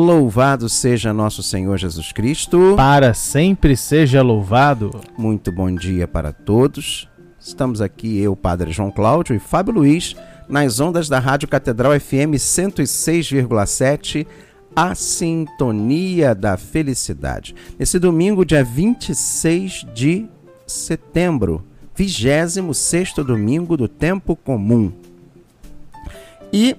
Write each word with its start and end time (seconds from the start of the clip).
Louvado 0.00 0.68
seja 0.68 1.12
nosso 1.12 1.42
Senhor 1.42 1.76
Jesus 1.76 2.12
Cristo. 2.12 2.74
Para 2.76 3.12
sempre 3.12 3.76
seja 3.76 4.22
louvado. 4.22 4.92
Muito 5.18 5.50
bom 5.50 5.74
dia 5.74 6.06
para 6.06 6.32
todos. 6.32 7.08
Estamos 7.36 7.80
aqui, 7.80 8.16
eu, 8.20 8.36
Padre 8.36 8.70
João 8.70 8.92
Cláudio 8.92 9.34
e 9.34 9.40
Fábio 9.40 9.74
Luiz, 9.74 10.14
nas 10.48 10.78
ondas 10.78 11.08
da 11.08 11.18
Rádio 11.18 11.48
Catedral 11.48 11.98
FM 11.98 12.38
106,7, 12.38 14.24
a 14.74 14.94
sintonia 14.94 16.32
da 16.32 16.56
felicidade. 16.56 17.52
Nesse 17.76 17.98
domingo, 17.98 18.44
dia 18.44 18.62
26 18.62 19.84
de 19.92 20.28
setembro, 20.64 21.64
26 21.96 23.14
domingo 23.26 23.76
do 23.76 23.88
tempo 23.88 24.36
comum. 24.36 24.92
E, 26.52 26.76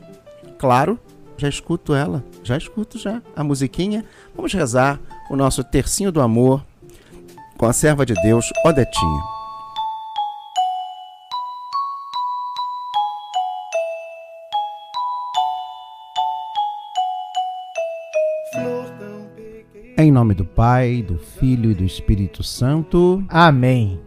claro, 0.57 0.97
já 1.39 1.49
escuto 1.49 1.95
ela, 1.95 2.23
já 2.43 2.57
escuto 2.57 2.99
já 2.99 3.21
a 3.35 3.43
musiquinha. 3.43 4.05
Vamos 4.35 4.53
rezar 4.53 4.99
o 5.31 5.35
nosso 5.35 5.63
tercinho 5.63 6.11
do 6.11 6.21
amor 6.21 6.63
com 7.57 7.65
a 7.65 7.73
serva 7.73 8.05
de 8.05 8.13
Deus, 8.21 8.45
Odetinha. 8.65 9.21
Em 19.97 20.13
nome 20.13 20.33
do 20.33 20.45
Pai, 20.45 21.03
do 21.05 21.17
Filho 21.17 21.71
e 21.71 21.75
do 21.75 21.83
Espírito 21.83 22.41
Santo. 22.41 23.21
Amém. 23.27 23.99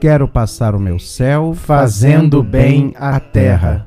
Quero 0.00 0.28
passar 0.28 0.76
o 0.76 0.80
meu 0.80 0.98
céu 0.98 1.54
Fazendo 1.54 2.42
bem 2.42 2.92
à 2.96 3.18
terra. 3.18 3.86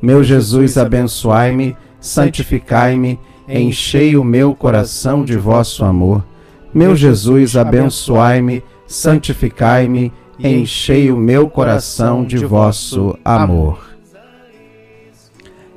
Meu 0.00 0.22
Jesus, 0.22 0.78
abençoai-me, 0.78 1.76
santificai-me, 2.00 3.18
enchei 3.48 4.16
o 4.16 4.22
meu 4.22 4.54
coração 4.54 5.24
de 5.24 5.36
vosso 5.36 5.84
amor. 5.84 6.24
Meu 6.72 6.94
Jesus, 6.94 7.56
abençoai-me, 7.56 8.62
santificai-me, 8.86 10.12
enchei 10.38 11.10
o 11.10 11.16
meu 11.16 11.50
coração 11.50 12.24
de 12.24 12.38
vosso 12.38 13.18
amor. 13.24 13.88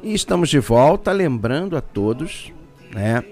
E 0.03 0.13
estamos 0.13 0.49
de 0.49 0.59
volta, 0.59 1.11
lembrando 1.11 1.75
a 1.75 1.81
todos, 1.81 2.51
né? 2.93 3.23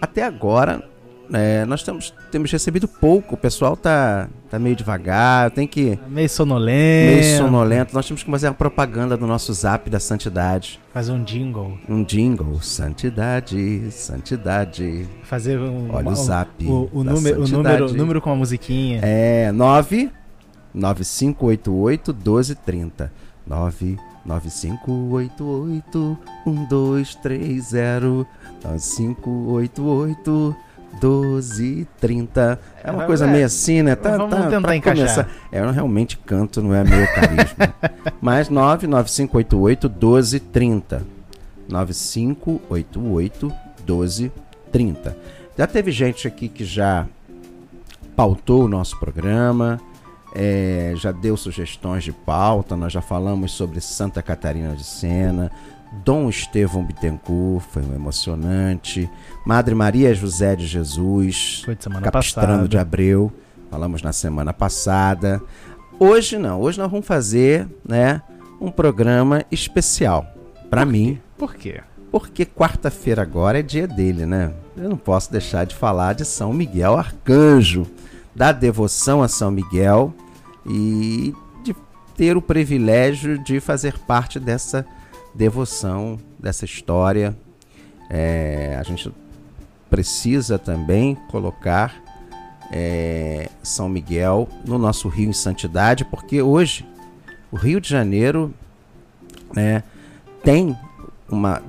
Até 0.00 0.22
agora 0.22 0.93
é, 1.32 1.64
nós 1.64 1.82
temos, 1.82 2.12
temos 2.30 2.50
recebido 2.50 2.86
pouco, 2.86 3.34
o 3.34 3.38
pessoal 3.38 3.76
tá, 3.76 4.28
tá 4.50 4.58
meio 4.58 4.76
devagar, 4.76 5.50
tem 5.50 5.66
que. 5.66 5.98
Meio 6.08 6.28
sonolento. 6.28 7.22
meio 7.22 7.38
sonolento. 7.38 7.94
Nós 7.94 8.06
temos 8.06 8.22
que 8.22 8.30
fazer 8.30 8.48
a 8.48 8.54
propaganda 8.54 9.16
do 9.16 9.26
nosso 9.26 9.52
zap 9.52 9.88
da 9.88 9.98
santidade. 9.98 10.80
Fazer 10.92 11.12
um 11.12 11.22
jingle. 11.24 11.78
Um 11.88 12.04
jingle. 12.04 12.60
Santidade, 12.60 13.90
santidade. 13.90 15.06
Fazer 15.22 15.58
um. 15.58 15.92
Olha 15.92 16.08
o 16.08 16.14
zap 16.14 16.50
O, 16.64 16.90
o 16.92 17.04
número, 17.04 17.42
o 17.42 17.48
número, 17.48 17.92
número 17.92 18.20
com 18.20 18.30
a 18.30 18.36
musiquinha. 18.36 19.00
É 19.02 19.50
9 19.52 20.10
9588 20.74 22.12
1230. 22.12 23.12
9 23.46 23.98
9588 24.24 26.18
1230 26.46 28.26
9588 28.62 30.56
1230. 31.02 32.58
É 32.82 32.90
uma 32.90 33.04
É, 33.04 33.06
coisa 33.06 33.26
é. 33.26 33.30
meio 33.30 33.46
assim, 33.46 33.82
né? 33.82 33.94
Tá, 33.94 34.16
Vamos 34.16 34.34
tá, 34.34 34.48
tentar 34.48 34.76
encaixar. 34.76 35.06
começar. 35.06 35.28
É, 35.52 35.60
eu 35.60 35.70
realmente 35.70 36.16
canto, 36.18 36.62
não 36.62 36.74
é 36.74 36.82
meu 36.84 37.06
carisma. 37.14 37.74
Mas 38.20 38.48
99588 38.48 39.88
1230. 39.88 41.02
9588 41.68 43.46
1230. 43.86 45.16
Já 45.56 45.66
teve 45.66 45.90
gente 45.92 46.26
aqui 46.26 46.48
que 46.48 46.64
já 46.64 47.06
pautou 48.16 48.64
o 48.64 48.68
nosso 48.68 48.98
programa, 48.98 49.80
é, 50.34 50.92
já 50.96 51.12
deu 51.12 51.36
sugestões 51.36 52.02
de 52.04 52.12
pauta, 52.12 52.76
nós 52.76 52.92
já 52.92 53.00
falamos 53.00 53.52
sobre 53.52 53.80
Santa 53.80 54.20
Catarina 54.22 54.74
de 54.74 54.84
Sena, 54.84 55.50
Dom 56.04 56.28
Estevão 56.28 56.84
Bittencourt, 56.84 57.64
foi 57.70 57.82
um 57.82 57.94
emocionante, 57.94 59.08
Madre 59.46 59.74
Maria 59.74 60.14
José 60.14 60.56
de 60.56 60.66
Jesus, 60.66 61.62
Foi 61.64 61.74
de 61.74 61.84
semana 61.84 62.02
Capistrano 62.02 62.48
passada. 62.48 62.68
de 62.68 62.78
Abreu, 62.78 63.32
falamos 63.70 64.02
na 64.02 64.12
semana 64.12 64.52
passada. 64.52 65.40
Hoje 65.98 66.38
não, 66.38 66.60
hoje 66.60 66.78
nós 66.78 66.90
vamos 66.90 67.06
fazer, 67.06 67.68
né, 67.86 68.20
um 68.60 68.70
programa 68.70 69.44
especial 69.50 70.26
para 70.70 70.84
mim, 70.84 71.20
Por 71.38 71.54
quê? 71.54 71.80
porque 72.10 72.44
quarta-feira 72.44 73.22
agora 73.22 73.58
é 73.58 73.62
dia 73.62 73.86
dele, 73.86 74.24
né? 74.26 74.52
Eu 74.76 74.88
não 74.88 74.96
posso 74.96 75.30
deixar 75.30 75.64
de 75.66 75.74
falar 75.74 76.14
de 76.14 76.24
São 76.24 76.52
Miguel 76.52 76.96
Arcanjo, 76.96 77.86
da 78.34 78.50
devoção 78.52 79.22
a 79.22 79.28
São 79.28 79.50
Miguel 79.50 80.12
e 80.66 81.32
de 81.62 81.74
ter 82.16 82.36
o 82.36 82.42
privilégio 82.42 83.38
de 83.42 83.60
fazer 83.60 83.98
parte 84.00 84.38
dessa 84.40 84.84
devoção, 85.34 86.18
dessa 86.38 86.64
história. 86.64 87.36
É, 88.08 88.76
a 88.78 88.82
gente 88.82 89.12
precisa 89.90 90.58
também 90.58 91.14
colocar 91.30 91.94
é, 92.70 93.48
São 93.62 93.88
Miguel 93.88 94.48
no 94.64 94.78
nosso 94.78 95.08
Rio 95.08 95.30
em 95.30 95.32
Santidade, 95.32 96.04
porque 96.04 96.42
hoje 96.42 96.86
o 97.50 97.56
Rio 97.56 97.80
de 97.80 97.88
Janeiro 97.88 98.52
né, 99.54 99.82
tem 100.42 100.76
uma, 101.28 101.62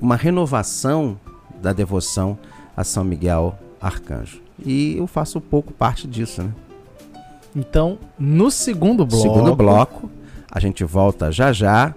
uma 0.00 0.16
renovação 0.16 1.18
da 1.62 1.72
devoção 1.72 2.38
a 2.76 2.84
São 2.84 3.04
Miguel 3.04 3.58
Arcanjo. 3.80 4.42
E 4.58 4.96
eu 4.96 5.06
faço 5.06 5.38
um 5.38 5.40
pouco 5.40 5.72
parte 5.72 6.06
disso, 6.06 6.42
né? 6.42 6.52
Então, 7.54 7.98
no 8.18 8.50
segundo 8.50 9.06
bloco. 9.06 9.22
Segundo 9.22 9.54
bloco, 9.54 10.10
a 10.50 10.58
gente 10.58 10.84
volta 10.84 11.30
já 11.30 11.52
já 11.52 11.94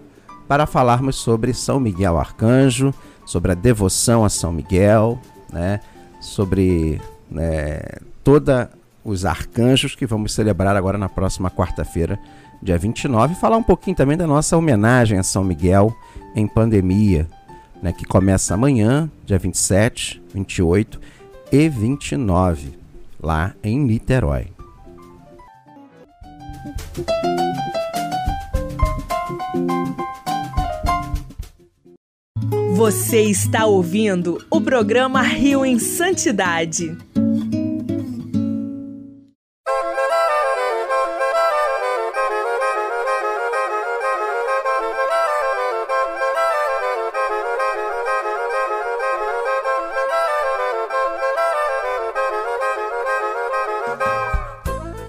para 0.47 0.65
falarmos 0.65 1.15
sobre 1.15 1.53
São 1.53 1.79
Miguel 1.79 2.17
Arcanjo, 2.17 2.94
sobre 3.25 3.51
a 3.51 3.55
devoção 3.55 4.23
a 4.23 4.29
São 4.29 4.51
Miguel, 4.51 5.19
né? 5.51 5.79
Sobre 6.21 7.01
né, 7.29 7.79
toda 8.23 8.71
os 9.03 9.25
arcanjos 9.25 9.95
que 9.95 10.05
vamos 10.05 10.33
celebrar 10.33 10.75
agora 10.75 10.97
na 10.97 11.07
próxima 11.07 11.49
quarta-feira, 11.49 12.19
dia 12.61 12.77
29, 12.77 13.33
e 13.33 13.38
falar 13.38 13.57
um 13.57 13.63
pouquinho 13.63 13.95
também 13.95 14.17
da 14.17 14.27
nossa 14.27 14.57
homenagem 14.57 15.17
a 15.17 15.23
São 15.23 15.44
Miguel 15.44 15.95
em 16.35 16.47
pandemia, 16.47 17.27
né, 17.81 17.94
que 17.94 18.05
começa 18.05 18.53
amanhã, 18.53 19.09
dia 19.25 19.38
27, 19.38 20.21
28 20.33 20.99
e 21.51 21.69
29, 21.69 22.77
lá 23.21 23.53
em 23.63 23.79
Niterói. 23.79 24.47
Você 32.77 33.21
está 33.24 33.65
ouvindo 33.65 34.38
o 34.51 34.62
programa 34.62 35.24
Rio 35.24 35.65
em 35.65 35.79
Santidade. 35.79 36.95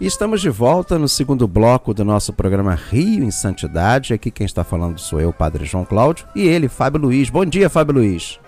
Estamos 0.08 0.40
de 0.40 0.48
volta 0.48 0.98
no 0.98 1.06
segundo 1.06 1.46
bloco 1.46 1.92
do 1.92 2.02
nosso 2.02 2.32
programa 2.32 2.74
Rio 2.74 3.22
em 3.22 3.30
Santidade. 3.30 4.14
Aqui 4.14 4.30
quem 4.30 4.46
está 4.46 4.64
falando 4.64 4.98
sou 4.98 5.20
eu, 5.20 5.34
Padre 5.34 5.66
João 5.66 5.84
Cláudio, 5.84 6.26
e 6.34 6.48
ele, 6.48 6.66
Fábio 6.66 7.02
Luiz. 7.02 7.28
Bom 7.28 7.44
dia, 7.44 7.68
Fábio 7.68 7.96
Luiz. 7.96 8.40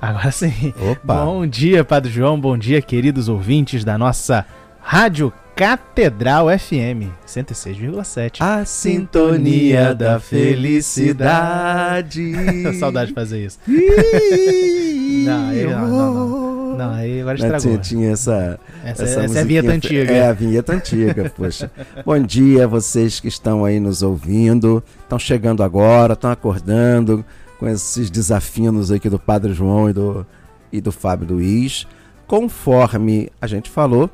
Agora 0.00 0.30
sim. 0.30 0.74
Opa. 0.90 1.24
Bom 1.24 1.46
dia, 1.46 1.82
Padre 1.82 2.12
João. 2.12 2.38
Bom 2.38 2.58
dia, 2.58 2.82
queridos 2.82 3.30
ouvintes 3.30 3.82
da 3.82 3.96
nossa 3.96 4.44
Rádio 4.78 5.32
Catedral 5.56 6.48
FM 6.50 7.08
106,7. 7.26 8.36
A 8.40 8.66
sintonia 8.66 9.94
da 9.94 10.20
felicidade. 10.20 12.34
Saudade 12.78 13.08
de 13.08 13.14
fazer 13.14 13.46
isso. 13.46 13.58
não, 13.66 15.48
aí, 15.48 15.64
não, 15.64 15.88
não, 15.88 16.14
não. 16.14 16.43
Não, 16.76 16.90
aí 16.90 17.20
agora 17.20 17.36
estragou. 17.36 17.60
Tinha, 17.60 17.78
tinha 17.78 18.10
essa, 18.10 18.58
essa, 18.84 19.04
essa, 19.04 19.20
essa 19.20 19.38
é 19.38 19.42
a 19.42 19.44
vinheta 19.44 19.72
antiga. 19.72 20.12
É 20.12 20.28
a 20.28 20.32
vinheta 20.32 20.72
antiga, 20.72 21.30
poxa. 21.36 21.70
Bom 22.04 22.18
dia, 22.18 22.66
vocês 22.66 23.20
que 23.20 23.28
estão 23.28 23.64
aí 23.64 23.78
nos 23.78 24.02
ouvindo, 24.02 24.82
estão 25.02 25.18
chegando 25.18 25.62
agora, 25.62 26.14
estão 26.14 26.30
acordando 26.30 27.24
com 27.58 27.68
esses 27.68 28.10
desafios 28.10 28.90
aqui 28.90 29.08
do 29.08 29.18
Padre 29.18 29.52
João 29.52 29.88
e 29.88 29.92
do, 29.92 30.26
e 30.72 30.80
do 30.80 30.92
Fábio 30.92 31.34
Luiz. 31.34 31.86
Conforme 32.26 33.30
a 33.40 33.46
gente 33.46 33.70
falou, 33.70 34.10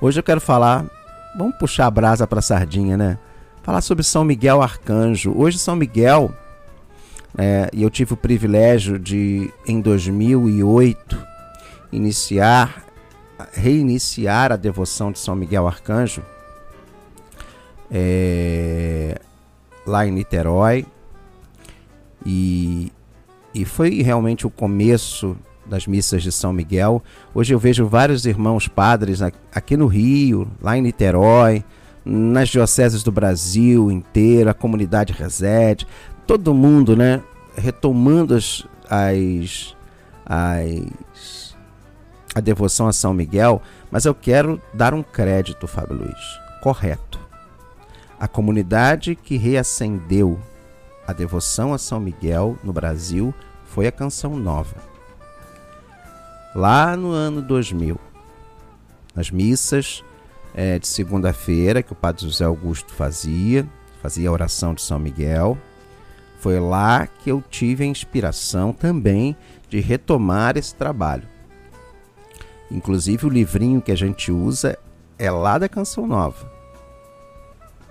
hoje 0.00 0.20
eu 0.20 0.22
quero 0.22 0.40
falar, 0.40 0.86
vamos 1.36 1.56
puxar 1.56 1.86
a 1.86 1.90
brasa 1.90 2.26
para 2.26 2.38
a 2.38 2.42
sardinha, 2.42 2.96
né? 2.96 3.18
Falar 3.62 3.80
sobre 3.80 4.02
São 4.02 4.24
Miguel 4.24 4.62
Arcanjo. 4.62 5.32
Hoje 5.36 5.58
São 5.58 5.76
Miguel, 5.76 6.32
é, 7.36 7.70
e 7.72 7.82
eu 7.82 7.90
tive 7.90 8.12
o 8.12 8.16
privilégio 8.16 8.98
de, 8.98 9.50
em 9.66 9.80
2008, 9.80 11.31
iniciar, 11.92 12.84
reiniciar 13.52 14.50
a 14.50 14.56
devoção 14.56 15.12
de 15.12 15.18
São 15.18 15.36
Miguel 15.36 15.66
Arcanjo 15.66 16.22
é, 17.90 19.20
lá 19.86 20.06
em 20.06 20.10
Niterói. 20.10 20.86
E, 22.24 22.90
e 23.54 23.64
foi 23.64 24.00
realmente 24.02 24.46
o 24.46 24.50
começo 24.50 25.36
das 25.66 25.86
missas 25.86 26.22
de 26.22 26.32
São 26.32 26.52
Miguel. 26.52 27.02
Hoje 27.34 27.54
eu 27.54 27.58
vejo 27.58 27.86
vários 27.86 28.24
irmãos 28.24 28.66
padres 28.66 29.20
aqui 29.54 29.76
no 29.76 29.86
Rio, 29.86 30.48
lá 30.60 30.76
em 30.76 30.82
Niterói, 30.82 31.62
nas 32.04 32.48
dioceses 32.48 33.02
do 33.02 33.12
Brasil 33.12 33.90
inteiro, 33.90 34.50
a 34.50 34.54
comunidade 34.54 35.12
Resede, 35.12 35.86
todo 36.26 36.54
mundo, 36.54 36.96
né, 36.96 37.22
retomando 37.56 38.34
as, 38.34 38.66
as, 38.88 39.76
as 40.26 41.51
a 42.34 42.40
devoção 42.40 42.88
a 42.88 42.92
São 42.92 43.12
Miguel, 43.12 43.60
mas 43.90 44.04
eu 44.04 44.14
quero 44.14 44.60
dar 44.72 44.94
um 44.94 45.02
crédito, 45.02 45.66
Fábio 45.66 45.96
Luiz, 45.96 46.40
correto. 46.62 47.20
A 48.18 48.28
comunidade 48.28 49.14
que 49.16 49.36
reacendeu 49.36 50.38
a 51.06 51.12
devoção 51.12 51.74
a 51.74 51.78
São 51.78 51.98
Miguel 51.98 52.56
no 52.62 52.72
Brasil 52.72 53.34
foi 53.64 53.86
a 53.86 53.92
Canção 53.92 54.36
Nova. 54.36 54.76
Lá 56.54 56.96
no 56.96 57.10
ano 57.10 57.42
2000, 57.42 57.98
nas 59.14 59.30
missas 59.30 60.04
é, 60.54 60.78
de 60.78 60.86
segunda-feira 60.86 61.82
que 61.82 61.92
o 61.92 61.96
Padre 61.96 62.24
José 62.24 62.44
Augusto 62.44 62.92
fazia, 62.92 63.66
fazia 64.00 64.28
a 64.28 64.32
oração 64.32 64.74
de 64.74 64.82
São 64.82 64.98
Miguel, 64.98 65.58
foi 66.38 66.58
lá 66.58 67.06
que 67.06 67.30
eu 67.30 67.42
tive 67.48 67.84
a 67.84 67.86
inspiração 67.86 68.72
também 68.72 69.36
de 69.68 69.80
retomar 69.80 70.56
esse 70.56 70.74
trabalho. 70.74 71.31
Inclusive 72.72 73.26
o 73.26 73.28
livrinho 73.28 73.82
que 73.82 73.92
a 73.92 73.96
gente 73.96 74.32
usa 74.32 74.78
é 75.18 75.30
lá 75.30 75.58
da 75.58 75.68
Canção 75.68 76.06
Nova. 76.06 76.50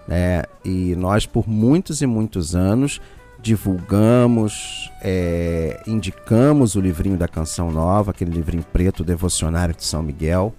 É, 0.10 0.48
e 0.66 0.96
nós, 0.96 1.26
por 1.26 1.48
muitos 1.48 2.02
e 2.02 2.06
muitos 2.08 2.56
anos, 2.56 3.00
divulgamos, 3.42 4.92
é, 5.02 5.82
indicamos 5.88 6.76
o 6.76 6.82
livrinho 6.82 7.18
da 7.18 7.28
Canção 7.28 7.72
Nova, 7.72 8.12
aquele 8.12 8.32
livrinho 8.32 8.64
preto 8.74 9.04
devocionário 9.04 9.74
de 9.74 9.84
São 9.84 10.02
Miguel, 10.04 10.54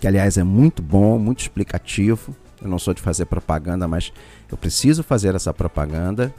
que 0.00 0.06
aliás 0.06 0.36
é 0.36 0.42
muito 0.42 0.82
bom, 0.82 1.18
muito 1.18 1.40
explicativo. 1.40 2.34
Eu 2.60 2.68
não 2.68 2.78
sou 2.78 2.94
de 2.94 3.02
fazer 3.02 3.26
propaganda, 3.26 3.86
mas 3.86 4.12
eu 4.50 4.56
preciso 4.56 5.02
fazer 5.02 5.34
essa 5.34 5.52
propaganda. 5.52 6.34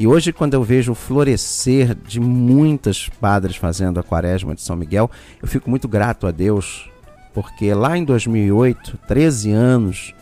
E 0.00 0.06
hoje, 0.06 0.32
quando 0.32 0.54
eu 0.54 0.62
vejo 0.62 0.92
o 0.92 0.94
florescer 0.94 1.94
de 1.94 2.18
muitas 2.18 3.10
padres 3.20 3.56
fazendo 3.56 4.00
a 4.00 4.02
quaresma 4.02 4.54
de 4.54 4.62
São 4.62 4.74
Miguel, 4.74 5.10
eu 5.42 5.46
fico 5.46 5.68
muito 5.68 5.86
grato 5.86 6.26
a 6.26 6.30
Deus, 6.30 6.90
porque 7.34 7.74
lá 7.74 7.98
em 7.98 8.04
2008, 8.06 8.98
13 9.06 9.50
anos 9.52 10.14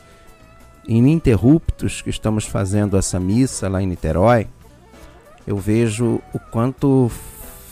ininterruptos 0.89 2.03
que 2.03 2.11
estamos 2.11 2.45
fazendo 2.45 2.97
essa 2.97 3.21
missa 3.21 3.69
lá 3.69 3.81
em 3.81 3.87
Niterói, 3.87 4.49
eu 5.47 5.57
vejo 5.57 6.21
o 6.35 6.41
quanto 6.51 7.09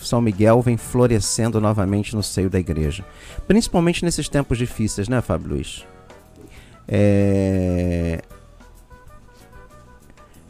São 0.01 0.21
Miguel 0.21 0.63
vem 0.63 0.77
florescendo 0.77 1.61
novamente 1.61 2.15
no 2.15 2.23
seio 2.23 2.49
da 2.49 2.61
igreja. 2.61 3.05
Principalmente 3.49 4.05
nesses 4.05 4.29
tempos 4.29 4.59
difíceis, 4.59 5.09
né, 5.09 5.21
Fábio 5.21 5.49
Luiz? 5.49 5.85
É... 6.87 8.23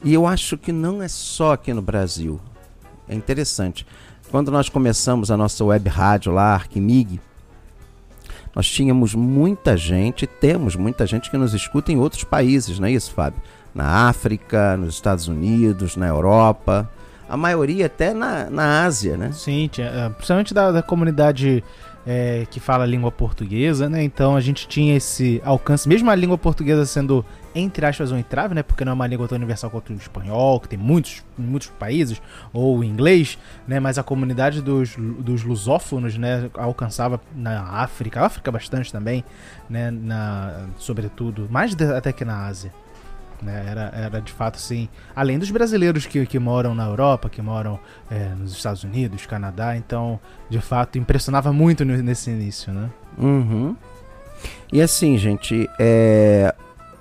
E 0.04 0.14
eu 0.14 0.26
acho 0.26 0.56
que 0.56 0.72
não 0.72 1.02
é 1.02 1.08
só 1.08 1.52
aqui 1.52 1.72
no 1.72 1.82
Brasil. 1.82 2.40
É 3.08 3.14
interessante. 3.14 3.86
Quando 4.30 4.50
nós 4.50 4.68
começamos 4.68 5.30
a 5.30 5.36
nossa 5.36 5.64
web 5.64 5.88
rádio 5.88 6.32
lá, 6.32 6.54
Arquimig, 6.54 7.20
nós 8.54 8.68
tínhamos 8.68 9.14
muita 9.14 9.76
gente, 9.76 10.26
temos 10.26 10.76
muita 10.76 11.06
gente 11.06 11.30
que 11.30 11.36
nos 11.36 11.54
escuta 11.54 11.92
em 11.92 11.98
outros 11.98 12.24
países, 12.24 12.78
não 12.78 12.88
é 12.88 12.92
isso, 12.92 13.12
Fábio? 13.12 13.40
Na 13.74 14.08
África, 14.08 14.76
nos 14.76 14.94
Estados 14.94 15.28
Unidos, 15.28 15.96
na 15.96 16.06
Europa, 16.06 16.90
a 17.28 17.36
maioria 17.36 17.86
até 17.86 18.14
na, 18.14 18.48
na 18.48 18.84
Ásia, 18.84 19.16
né? 19.16 19.30
Sim, 19.32 19.68
eh, 19.78 20.08
principalmente 20.10 20.54
da, 20.54 20.72
da 20.72 20.82
comunidade 20.82 21.62
é, 22.06 22.46
que 22.48 22.60
fala 22.60 22.84
a 22.84 22.86
língua 22.86 23.10
portuguesa, 23.10 23.88
né? 23.88 24.02
Então 24.02 24.36
a 24.36 24.40
gente 24.40 24.68
tinha 24.68 24.96
esse 24.96 25.42
alcance, 25.44 25.88
mesmo 25.88 26.08
a 26.08 26.14
língua 26.14 26.38
portuguesa 26.38 26.86
sendo, 26.86 27.24
entre 27.52 27.84
aspas, 27.84 28.12
um 28.12 28.16
entrave, 28.16 28.54
né? 28.54 28.62
Porque 28.62 28.84
não 28.84 28.92
é 28.92 28.94
uma 28.94 29.06
língua 29.08 29.26
tão 29.26 29.36
universal 29.36 29.70
quanto 29.70 29.92
o 29.92 29.96
espanhol, 29.96 30.60
que 30.60 30.68
tem 30.68 30.78
muitos, 30.78 31.24
muitos 31.36 31.68
países, 31.68 32.22
ou 32.52 32.78
o 32.78 32.84
inglês, 32.84 33.36
né? 33.66 33.80
Mas 33.80 33.98
a 33.98 34.04
comunidade 34.04 34.62
dos, 34.62 34.94
dos 34.96 35.42
lusófonos, 35.42 36.16
né? 36.16 36.48
Alcançava 36.54 37.20
na 37.34 37.62
África, 37.62 38.24
África 38.24 38.52
bastante 38.52 38.92
também, 38.92 39.24
né? 39.68 39.90
Na, 39.90 40.68
sobretudo, 40.78 41.48
mais 41.50 41.74
até 41.74 42.12
que 42.12 42.24
na 42.24 42.46
Ásia. 42.46 42.72
Né? 43.44 43.64
Era, 43.68 43.92
era 43.94 44.20
de 44.20 44.32
fato 44.32 44.56
assim, 44.56 44.88
além 45.14 45.38
dos 45.38 45.50
brasileiros 45.50 46.06
que, 46.06 46.24
que 46.26 46.38
moram 46.38 46.74
na 46.74 46.86
Europa, 46.86 47.28
que 47.28 47.42
moram 47.42 47.78
é, 48.10 48.28
nos 48.30 48.52
Estados 48.52 48.84
Unidos, 48.84 49.26
Canadá, 49.26 49.76
então 49.76 50.18
de 50.48 50.60
fato 50.60 50.98
impressionava 50.98 51.52
muito 51.52 51.84
nesse 51.84 52.30
início, 52.30 52.72
né? 52.72 52.90
Uhum. 53.18 53.76
E 54.72 54.82
assim, 54.82 55.16
gente, 55.16 55.68
é, 55.78 56.54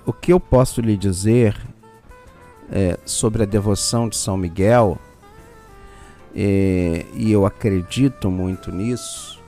o 0.04 0.12
que 0.12 0.32
eu 0.32 0.40
posso 0.40 0.80
lhe 0.80 0.96
dizer 0.96 1.56
é, 2.70 2.98
sobre 3.04 3.42
a 3.42 3.46
devoção 3.46 4.08
de 4.08 4.16
São 4.16 4.36
Miguel, 4.36 4.98
é, 6.34 7.04
e 7.14 7.32
eu 7.32 7.46
acredito 7.46 8.30
muito 8.30 8.70
nisso, 8.70 9.40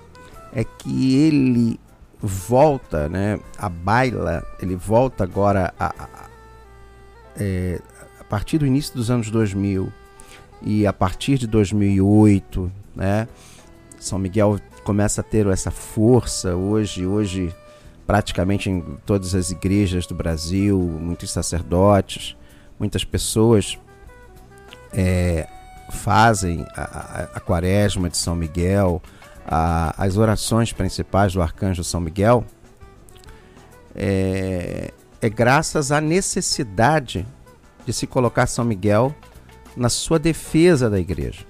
é 0.53 0.65
que 0.65 1.17
ele 1.17 1.79
volta, 2.21 3.09
né, 3.09 3.39
a 3.59 3.69
baila, 3.69 4.45
ele 4.61 4.75
volta 4.75 5.23
agora 5.23 5.73
a, 5.79 5.95
é, 7.39 7.81
a 8.21 8.25
partir 8.25 8.59
do 8.59 8.67
início 8.67 8.95
dos 8.95 9.11
anos 9.11 9.31
2000 9.31 9.93
e 10.63 10.87
a 10.87 10.93
partir 10.93 11.39
de 11.39 11.47
2008, 11.47 12.71
né, 12.95 13.29
São 13.99 14.19
Miguel 14.19 14.61
começa 14.85 15.21
a 15.21 15.25
ter 15.25 15.47
essa 15.47 15.71
força 15.71 16.57
hoje, 16.57 17.07
hoje 17.07 17.55
praticamente 18.07 18.71
em 18.71 18.81
todas 19.05 19.35
as 19.35 19.51
igrejas 19.51 20.07
do 20.07 20.15
Brasil, 20.15 20.79
muitos 20.79 21.31
sacerdotes, 21.31 22.37
muitas 22.79 23.05
pessoas 23.05 23.79
é, 24.93 25.47
fazem 25.91 26.67
a, 26.75 26.83
a, 26.83 27.23
a, 27.35 27.41
quaresma 27.41 28.09
de 28.09 28.17
São 28.17 28.35
Miguel, 28.35 29.03
a, 29.47 29.95
as 30.03 30.17
orações 30.17 30.73
principais 30.73 31.35
do 31.35 31.43
arcanjo 31.43 31.85
São 31.85 32.01
Miguel, 32.01 32.45
é, 33.95 34.93
é 35.21 35.29
graças 35.29 35.91
à 35.91 36.01
necessidade 36.01 37.27
de 37.85 37.93
se 37.93 38.07
colocar 38.07 38.47
São 38.47 38.65
Miguel 38.65 39.15
na 39.77 39.89
sua 39.89 40.19
defesa 40.19 40.91
da 40.91 40.99
igreja. 40.99 41.47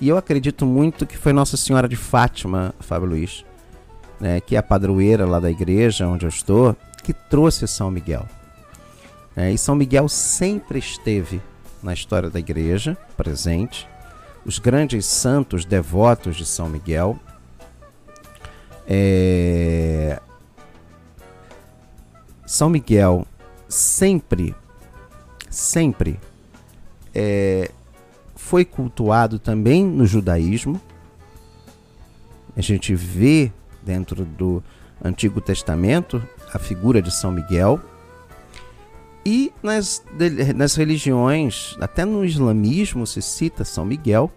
E 0.00 0.08
eu 0.08 0.16
acredito 0.16 0.66
muito 0.66 1.06
que 1.06 1.16
foi 1.16 1.32
Nossa 1.32 1.56
Senhora 1.56 1.88
de 1.88 1.96
Fátima, 1.96 2.74
Fábio 2.80 3.08
Luiz, 3.08 3.44
né, 4.20 4.40
que 4.40 4.56
é 4.56 4.58
a 4.58 4.62
padroeira 4.62 5.26
lá 5.26 5.38
da 5.38 5.50
igreja 5.50 6.08
onde 6.08 6.26
eu 6.26 6.28
estou, 6.28 6.76
que 7.02 7.12
trouxe 7.12 7.66
São 7.68 7.90
Miguel. 7.90 8.26
É, 9.36 9.50
e 9.50 9.58
São 9.58 9.74
Miguel 9.74 10.08
sempre 10.08 10.78
esteve 10.78 11.40
na 11.82 11.92
história 11.92 12.30
da 12.30 12.38
igreja, 12.38 12.96
presente. 13.16 13.86
Os 14.44 14.58
grandes 14.58 15.06
santos 15.06 15.64
devotos 15.64 16.36
de 16.36 16.46
São 16.46 16.68
Miguel. 16.68 17.18
É... 18.86 20.20
São 22.54 22.70
Miguel 22.70 23.26
sempre, 23.68 24.54
sempre 25.50 26.20
é... 27.12 27.68
foi 28.36 28.64
cultuado 28.64 29.40
também 29.40 29.84
no 29.84 30.06
judaísmo. 30.06 30.80
A 32.56 32.60
gente 32.60 32.94
vê 32.94 33.50
dentro 33.82 34.24
do 34.24 34.62
Antigo 35.04 35.40
Testamento 35.40 36.22
a 36.52 36.60
figura 36.60 37.02
de 37.02 37.10
São 37.10 37.32
Miguel 37.32 37.80
e 39.26 39.52
nas, 39.60 40.04
nas 40.54 40.76
religiões, 40.76 41.76
até 41.80 42.04
no 42.04 42.24
islamismo 42.24 43.04
se 43.04 43.20
cita 43.20 43.64
São 43.64 43.84
Miguel, 43.84 44.30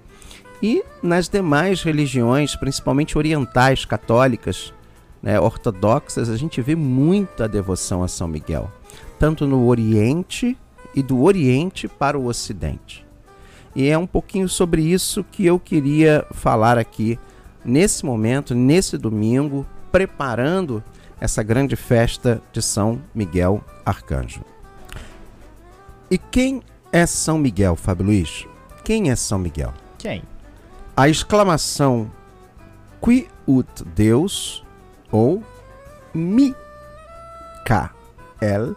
e 0.60 0.84
nas 1.04 1.30
demais 1.30 1.84
religiões, 1.84 2.56
principalmente 2.56 3.16
orientais, 3.16 3.86
católicas, 3.86 4.74
né, 5.28 5.38
ortodoxas, 5.42 6.30
a 6.30 6.38
gente 6.38 6.62
vê 6.62 6.74
muita 6.74 7.50
devoção 7.50 8.02
a 8.02 8.08
São 8.08 8.30
Miguel, 8.30 8.72
tanto 9.20 9.46
no 9.46 9.66
Oriente 9.68 10.58
e 10.96 11.04
do 11.04 11.22
Oriente 11.22 11.86
para 11.86 12.18
o 12.18 12.28
Ocidente. 12.28 13.06
E 13.76 13.90
é 13.90 13.98
um 13.98 14.08
pouquinho 14.08 14.48
sobre 14.48 14.82
isso 14.82 15.26
que 15.26 15.46
eu 15.46 15.60
queria 15.60 16.26
falar 16.32 16.78
aqui 16.78 17.20
nesse 17.66 18.06
momento, 18.06 18.56
nesse 18.56 18.98
domingo, 18.98 19.68
preparando 19.92 20.82
essa 21.20 21.44
grande 21.44 21.76
festa 21.76 22.42
de 22.54 22.62
São 22.62 23.02
Miguel 23.14 23.62
Arcanjo. 23.86 24.46
E 26.10 26.18
quem 26.18 26.62
é 26.90 27.06
São 27.06 27.38
Miguel, 27.38 27.76
Fábio 27.76 28.06
Luiz? 28.06 28.48
Quem 28.82 29.12
é 29.12 29.16
São 29.18 29.38
Miguel? 29.38 29.74
Quem? 29.98 30.24
A 30.96 31.10
exclamação 31.10 32.10
Qui 33.02 33.28
ut 33.46 33.84
Deus 33.94 34.66
ou 35.12 35.44
Mi 36.14 36.56
El 38.42 38.76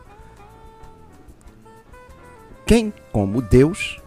Quem 2.66 2.92
como 3.12 3.42
Deus 3.42 4.00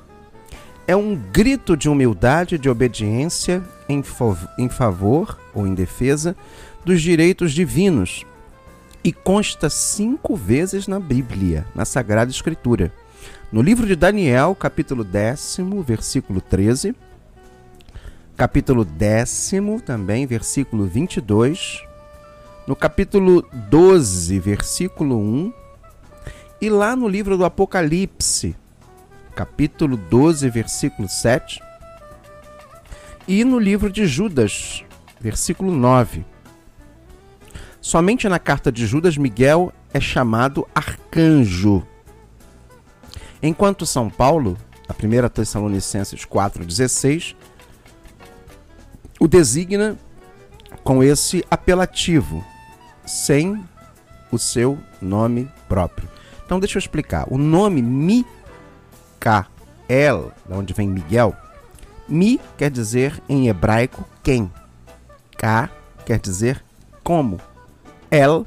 é 0.87 0.95
um 0.95 1.15
grito 1.15 1.77
de 1.77 1.89
humildade 1.89 2.55
e 2.55 2.57
de 2.57 2.69
obediência 2.69 3.63
em, 3.87 4.03
em 4.57 4.69
favor 4.69 5.39
ou 5.53 5.65
em 5.65 5.73
defesa 5.73 6.35
dos 6.83 7.01
direitos 7.01 7.53
divinos 7.53 8.25
e 9.03 9.11
consta 9.11 9.69
cinco 9.69 10.35
vezes 10.35 10.87
na 10.87 10.99
Bíblia, 10.99 11.65
na 11.75 11.85
Sagrada 11.85 12.31
Escritura. 12.31 12.91
No 13.51 13.61
livro 13.61 13.85
de 13.85 13.95
Daniel, 13.95 14.55
capítulo 14.55 15.03
décimo, 15.03 15.83
versículo 15.83 16.41
13, 16.41 16.95
capítulo 18.35 18.83
décimo 18.83 19.79
também, 19.81 20.25
versículo 20.25 20.85
22, 20.85 21.83
no 22.67 22.75
capítulo 22.75 23.46
12, 23.70 24.39
versículo 24.39 25.17
1, 25.17 25.53
e 26.62 26.70
lá 26.70 26.96
no 26.96 27.08
livro 27.08 27.38
do 27.38 27.46
Apocalipse, 27.46 28.55
capítulo 29.36 29.98
12, 29.98 30.50
versículo 30.50 31.10
7, 31.10 31.62
e 33.27 33.43
no 33.43 33.60
livro 33.60 33.91
de 33.91 34.05
Judas, 34.05 34.84
versículo 35.20 35.72
9. 35.74 36.25
Somente 37.82 38.29
na 38.29 38.39
carta 38.39 38.72
de 38.72 38.86
Judas, 38.86 39.17
Miguel 39.17 39.74
é 39.93 40.00
chamado 40.00 40.67
arcanjo 40.74 41.86
Enquanto 43.43 43.86
São 43.86 44.10
Paulo, 44.10 44.58
a 44.88 44.93
1 44.93 45.27
Tessalonicenses 45.27 46.25
4,16, 46.25 47.36
o 49.20 49.27
designa 49.27 49.98
com 50.82 51.03
esse 51.03 51.43
apelativo, 51.51 52.41
sem 53.05 53.63
o 54.31 54.38
seu 54.38 54.77
nome 55.01 55.50
próprio. 55.67 56.10
Então 56.45 56.60
deixa 56.60 56.77
eu 56.77 56.79
explicar. 56.79 57.25
O 57.29 57.38
nome 57.38 57.81
Mikael, 57.81 58.31
da 60.48 60.55
onde 60.55 60.74
vem 60.74 60.88
Miguel, 60.88 61.36
Mi 62.07 62.39
quer 62.57 62.69
dizer 62.69 63.22
em 63.29 63.48
hebraico 63.48 64.07
quem. 64.22 64.51
Ka 65.38 65.69
quer 66.05 66.19
dizer 66.19 66.63
como. 67.03 67.39
El, 68.12 68.45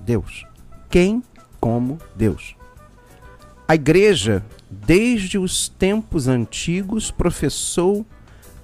Deus. 0.00 0.46
Quem 0.88 1.22
como 1.60 1.98
Deus. 2.16 2.56
A 3.68 3.74
igreja, 3.74 4.44
desde 4.70 5.38
os 5.38 5.68
tempos 5.68 6.28
antigos, 6.28 7.10
professou 7.10 8.04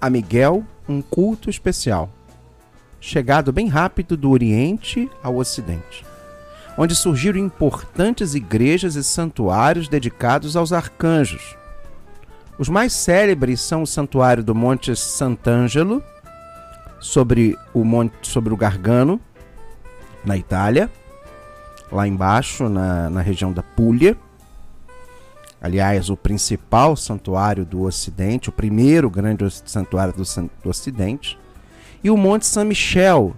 a 0.00 0.11
Miguel 0.11 0.64
um 0.88 1.00
culto 1.00 1.49
especial, 1.49 2.11
chegado 3.00 3.52
bem 3.52 3.69
rápido 3.69 4.16
do 4.16 4.30
Oriente 4.30 5.11
ao 5.23 5.37
Ocidente, 5.37 6.04
onde 6.76 6.95
surgiram 6.95 7.38
importantes 7.38 8.35
igrejas 8.35 8.95
e 8.95 9.02
santuários 9.02 9.88
dedicados 9.88 10.57
aos 10.57 10.73
arcanjos. 10.73 11.57
Os 12.59 12.69
mais 12.69 12.92
célebres 12.92 13.61
são 13.61 13.83
o 13.83 13.87
santuário 13.87 14.45
do 14.45 14.54
Monte 14.54 14.95
Sant'Angelo, 14.95 16.02
sobre 17.00 17.57
o 17.73 17.83
monte 17.83 18.28
sobre 18.28 18.52
o 18.52 18.57
Gargano, 18.57 19.19
na 20.23 20.37
Itália, 20.37 20.90
lá 21.90 22.07
embaixo 22.07 22.69
na, 22.69 23.09
na 23.09 23.23
região 23.23 23.52
da 23.52 23.62
Puglia 23.62 24.16
aliás, 25.61 26.09
o 26.09 26.16
principal 26.16 26.97
santuário 26.97 27.64
do 27.64 27.83
Ocidente, 27.83 28.49
o 28.49 28.52
primeiro 28.52 29.11
grande 29.11 29.45
santuário 29.66 30.14
do, 30.14 30.23
do 30.62 30.71
Ocidente, 30.71 31.38
e 32.02 32.11
o 32.11 32.16
Monte 32.16 32.47
Saint 32.47 32.69
Michel. 32.69 33.35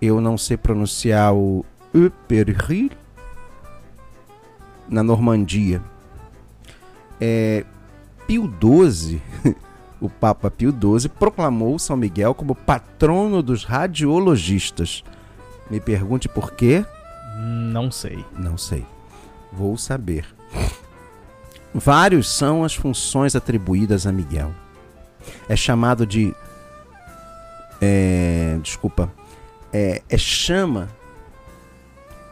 Eu 0.00 0.20
não 0.20 0.36
sei 0.36 0.56
pronunciar 0.56 1.34
o 1.34 1.64
Uperril 1.94 2.90
na 4.88 5.02
Normandia. 5.02 5.82
É, 7.20 7.64
Pio 8.26 8.52
XII, 8.60 9.22
o 10.00 10.10
Papa 10.10 10.50
Pio 10.50 10.70
XII, 10.70 11.08
proclamou 11.08 11.78
São 11.78 11.96
Miguel 11.96 12.34
como 12.34 12.54
patrono 12.54 13.42
dos 13.42 13.64
radiologistas. 13.64 15.02
Me 15.70 15.80
pergunte 15.80 16.28
por 16.28 16.52
quê? 16.52 16.84
Não 17.72 17.90
sei. 17.90 18.24
Não 18.38 18.56
sei. 18.56 18.84
Vou 19.52 19.76
saber. 19.76 20.26
Vários 21.74 22.28
são 22.28 22.64
as 22.64 22.74
funções 22.74 23.36
atribuídas 23.36 24.06
a 24.06 24.12
Miguel. 24.12 24.52
É 25.48 25.56
chamado 25.56 26.06
de. 26.06 26.34
É, 27.80 28.58
desculpa. 28.62 29.12
É, 29.72 30.02
é 30.08 30.18
chama 30.18 30.88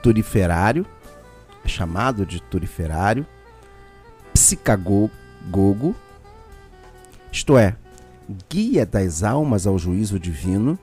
turiferário. 0.03 0.87
É 1.65 1.69
chamado 1.69 2.27
de 2.27 2.41
turiferário. 2.43 3.27
psicagogo, 4.33 5.95
isto 7.33 7.57
é, 7.57 7.77
guia 8.49 8.85
das 8.85 9.23
almas 9.23 9.67
ao 9.67 9.79
juízo 9.79 10.19
divino, 10.19 10.79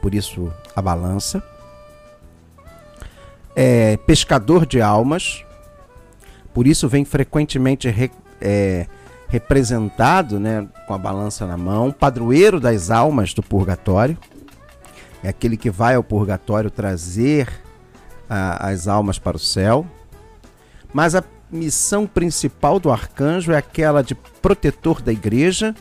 por 0.00 0.14
isso 0.14 0.52
a 0.74 0.80
balança. 0.80 1.42
É 3.56 3.96
pescador 3.98 4.64
de 4.64 4.80
almas, 4.80 5.44
por 6.54 6.66
isso 6.66 6.88
vem 6.88 7.04
frequentemente 7.04 7.88
re, 7.88 8.10
é, 8.40 8.86
representado 9.30 10.40
né, 10.40 10.66
com 10.86 10.92
a 10.92 10.98
balança 10.98 11.46
na 11.46 11.56
mão, 11.56 11.92
padroeiro 11.92 12.58
das 12.58 12.90
almas 12.90 13.32
do 13.32 13.42
purgatório, 13.42 14.18
é 15.22 15.28
aquele 15.28 15.56
que 15.56 15.70
vai 15.70 15.94
ao 15.94 16.02
purgatório 16.02 16.70
trazer 16.70 17.48
a, 18.28 18.68
as 18.68 18.88
almas 18.88 19.18
para 19.18 19.36
o 19.36 19.40
céu. 19.40 19.86
Mas 20.92 21.14
a 21.14 21.22
missão 21.50 22.06
principal 22.06 22.80
do 22.80 22.90
arcanjo 22.90 23.52
é 23.52 23.56
aquela 23.56 24.02
de 24.02 24.14
protetor 24.14 25.00
da 25.00 25.12
igreja 25.12 25.74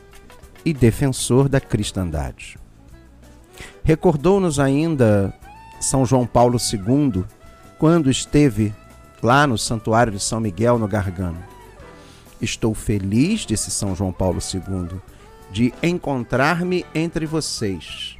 e 0.63 0.73
defensor 0.73 1.49
da 1.49 1.59
cristandade. 1.59 2.57
Recordou-nos 3.83 4.59
ainda 4.59 5.33
São 5.79 6.05
João 6.05 6.27
Paulo 6.27 6.57
II 6.57 7.23
quando 7.79 8.11
esteve 8.11 8.73
lá 9.23 9.47
no 9.47 9.57
Santuário 9.57 10.11
de 10.11 10.19
São 10.19 10.39
Miguel, 10.39 10.77
no 10.77 10.87
Gargano. 10.87 11.41
Estou 12.41 12.73
feliz, 12.73 13.41
disse 13.41 13.69
São 13.69 13.95
João 13.95 14.11
Paulo 14.11 14.39
II, 14.39 14.99
de 15.51 15.73
encontrar-me 15.83 16.85
entre 16.95 17.25
vocês. 17.25 18.17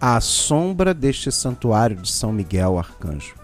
À 0.00 0.20
sombra 0.20 0.92
deste 0.92 1.30
santuário 1.30 1.96
de 1.96 2.10
São 2.10 2.32
Miguel 2.32 2.78
Arcanjo, 2.78 3.34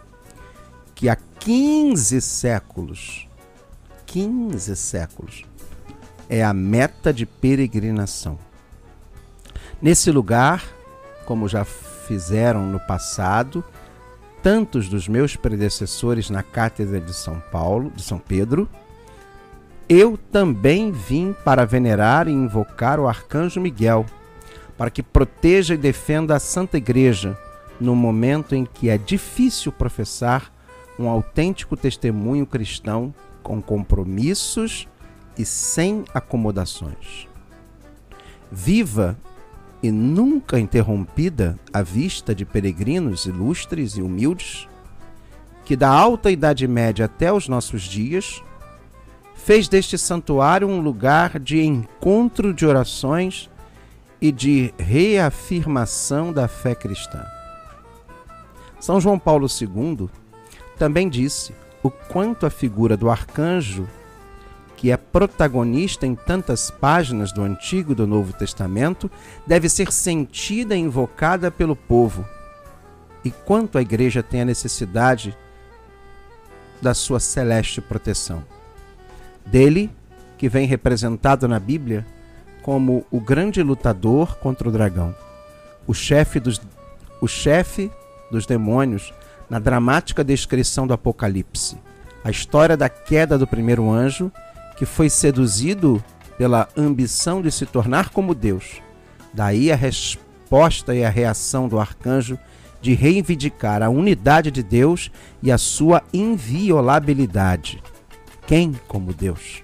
que 0.94 1.08
há 1.08 1.16
15 1.38 2.20
séculos, 2.20 3.26
15 4.06 4.76
séculos, 4.76 5.44
é 6.28 6.42
a 6.42 6.52
meta 6.52 7.12
de 7.12 7.26
peregrinação. 7.26 8.38
Nesse 9.80 10.10
lugar, 10.10 10.64
como 11.26 11.48
já 11.48 11.64
fizeram 11.64 12.66
no 12.66 12.78
passado, 12.80 13.64
tantos 14.42 14.88
dos 14.88 15.06
meus 15.06 15.36
predecessores 15.36 16.28
na 16.28 16.42
cátedra 16.42 17.00
de 17.00 17.14
São 17.14 17.40
Paulo, 17.52 17.90
de 17.94 18.02
São 18.02 18.18
Pedro, 18.18 18.68
eu 19.88 20.16
também 20.16 20.90
vim 20.90 21.34
para 21.44 21.64
venerar 21.64 22.26
e 22.26 22.32
invocar 22.32 22.98
o 22.98 23.06
arcanjo 23.06 23.60
Miguel, 23.60 24.04
para 24.76 24.90
que 24.90 25.02
proteja 25.02 25.74
e 25.74 25.78
defenda 25.78 26.34
a 26.34 26.40
Santa 26.40 26.76
Igreja 26.76 27.38
no 27.80 27.94
momento 27.94 28.54
em 28.54 28.64
que 28.64 28.88
é 28.88 28.96
difícil 28.96 29.70
professar 29.70 30.52
um 30.98 31.08
autêntico 31.08 31.76
testemunho 31.76 32.46
cristão 32.46 33.14
com 33.42 33.60
compromissos 33.60 34.88
e 35.36 35.44
sem 35.44 36.04
acomodações. 36.14 37.28
Viva 38.50 39.16
e 39.82 39.90
nunca 39.90 40.60
interrompida 40.60 41.58
a 41.72 41.82
vista 41.82 42.34
de 42.34 42.44
peregrinos 42.44 43.26
ilustres 43.26 43.96
e 43.96 44.02
humildes, 44.02 44.68
que 45.64 45.76
da 45.76 45.88
alta 45.88 46.30
Idade 46.30 46.68
Média 46.68 47.06
até 47.06 47.32
os 47.32 47.48
nossos 47.48 47.82
dias, 47.82 48.42
fez 49.34 49.66
deste 49.66 49.98
santuário 49.98 50.68
um 50.68 50.80
lugar 50.80 51.38
de 51.38 51.62
encontro 51.62 52.54
de 52.54 52.64
orações 52.64 53.50
e 54.20 54.30
de 54.30 54.72
reafirmação 54.78 56.32
da 56.32 56.46
fé 56.46 56.76
cristã. 56.76 57.24
São 58.78 59.00
João 59.00 59.18
Paulo 59.18 59.48
II 59.48 60.08
também 60.78 61.08
disse 61.08 61.52
o 61.82 61.90
quanto 61.90 62.46
a 62.46 62.50
figura 62.50 62.96
do 62.96 63.10
arcanjo 63.10 63.88
que 64.82 64.90
é 64.90 64.96
protagonista 64.96 66.08
em 66.08 66.16
tantas 66.16 66.68
páginas 66.68 67.30
do 67.30 67.40
Antigo 67.40 67.92
e 67.92 67.94
do 67.94 68.04
Novo 68.04 68.32
Testamento, 68.32 69.08
deve 69.46 69.68
ser 69.68 69.92
sentida 69.92 70.74
e 70.74 70.80
invocada 70.80 71.52
pelo 71.52 71.76
povo. 71.76 72.26
E 73.24 73.30
quanto 73.30 73.78
a 73.78 73.80
igreja 73.80 74.24
tem 74.24 74.40
a 74.40 74.44
necessidade 74.44 75.38
da 76.80 76.94
sua 76.94 77.20
celeste 77.20 77.80
proteção. 77.80 78.42
Dele, 79.46 79.88
que 80.36 80.48
vem 80.48 80.66
representado 80.66 81.46
na 81.46 81.60
Bíblia 81.60 82.04
como 82.60 83.06
o 83.08 83.20
grande 83.20 83.62
lutador 83.62 84.36
contra 84.38 84.68
o 84.68 84.72
dragão, 84.72 85.14
o 85.86 85.94
chefe 85.94 86.40
dos, 86.40 86.60
o 87.20 87.28
chefe 87.28 87.88
dos 88.32 88.46
demônios 88.46 89.14
na 89.48 89.60
dramática 89.60 90.24
descrição 90.24 90.88
do 90.88 90.92
Apocalipse, 90.92 91.78
a 92.24 92.32
história 92.32 92.76
da 92.76 92.88
queda 92.88 93.38
do 93.38 93.46
primeiro 93.46 93.88
anjo 93.88 94.32
que 94.76 94.86
foi 94.86 95.08
seduzido 95.08 96.02
pela 96.36 96.68
ambição 96.76 97.40
de 97.40 97.50
se 97.50 97.66
tornar 97.66 98.10
como 98.10 98.34
Deus. 98.34 98.80
Daí 99.32 99.70
a 99.70 99.76
resposta 99.76 100.94
e 100.94 101.04
a 101.04 101.10
reação 101.10 101.68
do 101.68 101.78
arcanjo 101.78 102.38
de 102.80 102.94
reivindicar 102.94 103.82
a 103.82 103.88
unidade 103.88 104.50
de 104.50 104.62
Deus 104.62 105.10
e 105.42 105.52
a 105.52 105.56
sua 105.56 106.02
inviolabilidade. 106.12 107.82
Quem 108.46 108.72
como 108.88 109.14
Deus? 109.14 109.62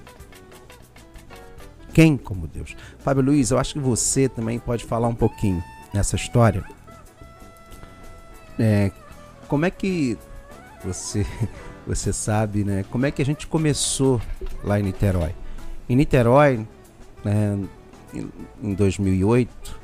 Quem 1.92 2.16
como 2.16 2.46
Deus? 2.46 2.76
Fábio 3.00 3.24
Luiz, 3.24 3.50
eu 3.50 3.58
acho 3.58 3.74
que 3.74 3.80
você 3.80 4.28
também 4.28 4.58
pode 4.58 4.84
falar 4.84 5.08
um 5.08 5.14
pouquinho 5.14 5.62
nessa 5.92 6.14
história. 6.14 6.62
É, 8.56 8.92
como 9.48 9.66
é 9.66 9.70
que 9.70 10.16
você 10.84 11.26
você 11.88 12.12
sabe, 12.12 12.64
né? 12.64 12.84
Como 12.90 13.06
é 13.06 13.10
que 13.10 13.22
a 13.22 13.24
gente 13.24 13.46
começou 13.46 14.20
lá 14.62 14.78
em 14.78 14.82
Niterói? 14.82 15.34
Em 15.88 15.96
Niterói, 15.96 16.66
né, 17.24 17.58
em 18.62 18.74
2008, 18.74 19.80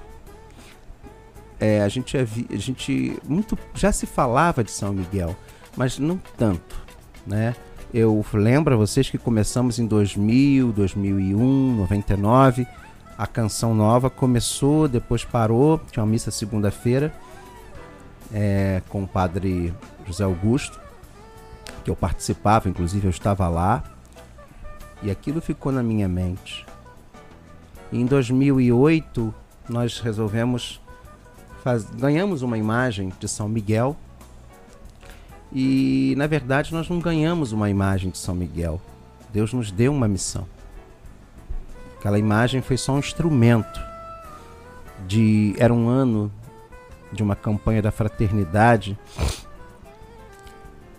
é, 1.59 1.81
a 1.81 1.89
gente 1.89 2.15
a 2.17 2.25
gente 2.57 3.19
muito 3.27 3.59
já 3.73 3.91
se 3.91 4.05
falava 4.05 4.63
de 4.63 4.71
São 4.71 4.93
Miguel, 4.93 5.35
mas 5.77 5.99
não 5.99 6.21
tanto, 6.37 6.77
né? 7.27 7.57
Eu 7.93 8.25
lembro 8.35 8.75
a 8.75 8.77
vocês 8.77 9.09
que 9.09 9.17
começamos 9.17 9.79
em 9.79 9.87
2000, 9.87 10.73
2001, 10.73 11.77
99. 11.77 12.67
A 13.17 13.27
canção 13.27 13.73
nova 13.73 14.11
começou, 14.11 14.89
depois 14.89 15.25
parou. 15.25 15.81
Tinha 15.91 16.03
uma 16.03 16.11
missa 16.11 16.33
segunda-feira 16.33 17.15
é, 18.33 18.83
com 18.89 19.05
o 19.05 19.07
padre 19.07 19.73
José 20.05 20.25
Augusto 20.25 20.84
que 21.85 21.91
eu 21.91 21.97
participava, 21.97 22.69
inclusive 22.69 23.07
eu 23.07 23.11
estava 23.11 23.47
lá, 23.49 23.85
e 25.03 25.11
aquilo 25.11 25.41
ficou 25.41 25.71
na 25.71 25.83
minha 25.83 26.09
mente. 26.09 26.65
E 27.93 28.01
em 28.01 28.07
2008 28.07 29.33
nós 29.69 30.01
resolvemos 30.01 30.81
faz... 31.63 31.85
ganhamos 31.85 32.43
uma 32.43 32.57
imagem 32.57 33.13
de 33.21 33.29
São 33.29 33.49
Miguel 33.49 33.97
e 35.53 36.15
na 36.17 36.27
verdade 36.27 36.73
nós 36.73 36.89
não 36.89 36.99
ganhamos 36.99 37.53
uma 37.53 37.69
imagem 37.69 38.11
de 38.11 38.19
São 38.19 38.35
Miguel. 38.35 38.81
Deus 39.33 39.53
nos 39.53 39.71
deu 39.71 39.93
uma 39.93 40.09
missão. 40.09 40.47
Aquela 41.99 42.19
imagem 42.19 42.63
foi 42.63 42.77
só 42.77 42.93
um 42.93 42.99
instrumento 42.99 43.81
de 45.07 45.55
era 45.59 45.73
um 45.73 45.89
ano 45.89 46.33
de 47.13 47.23
uma 47.23 47.37
campanha 47.37 47.83
da 47.83 47.91
fraternidade 47.91 48.99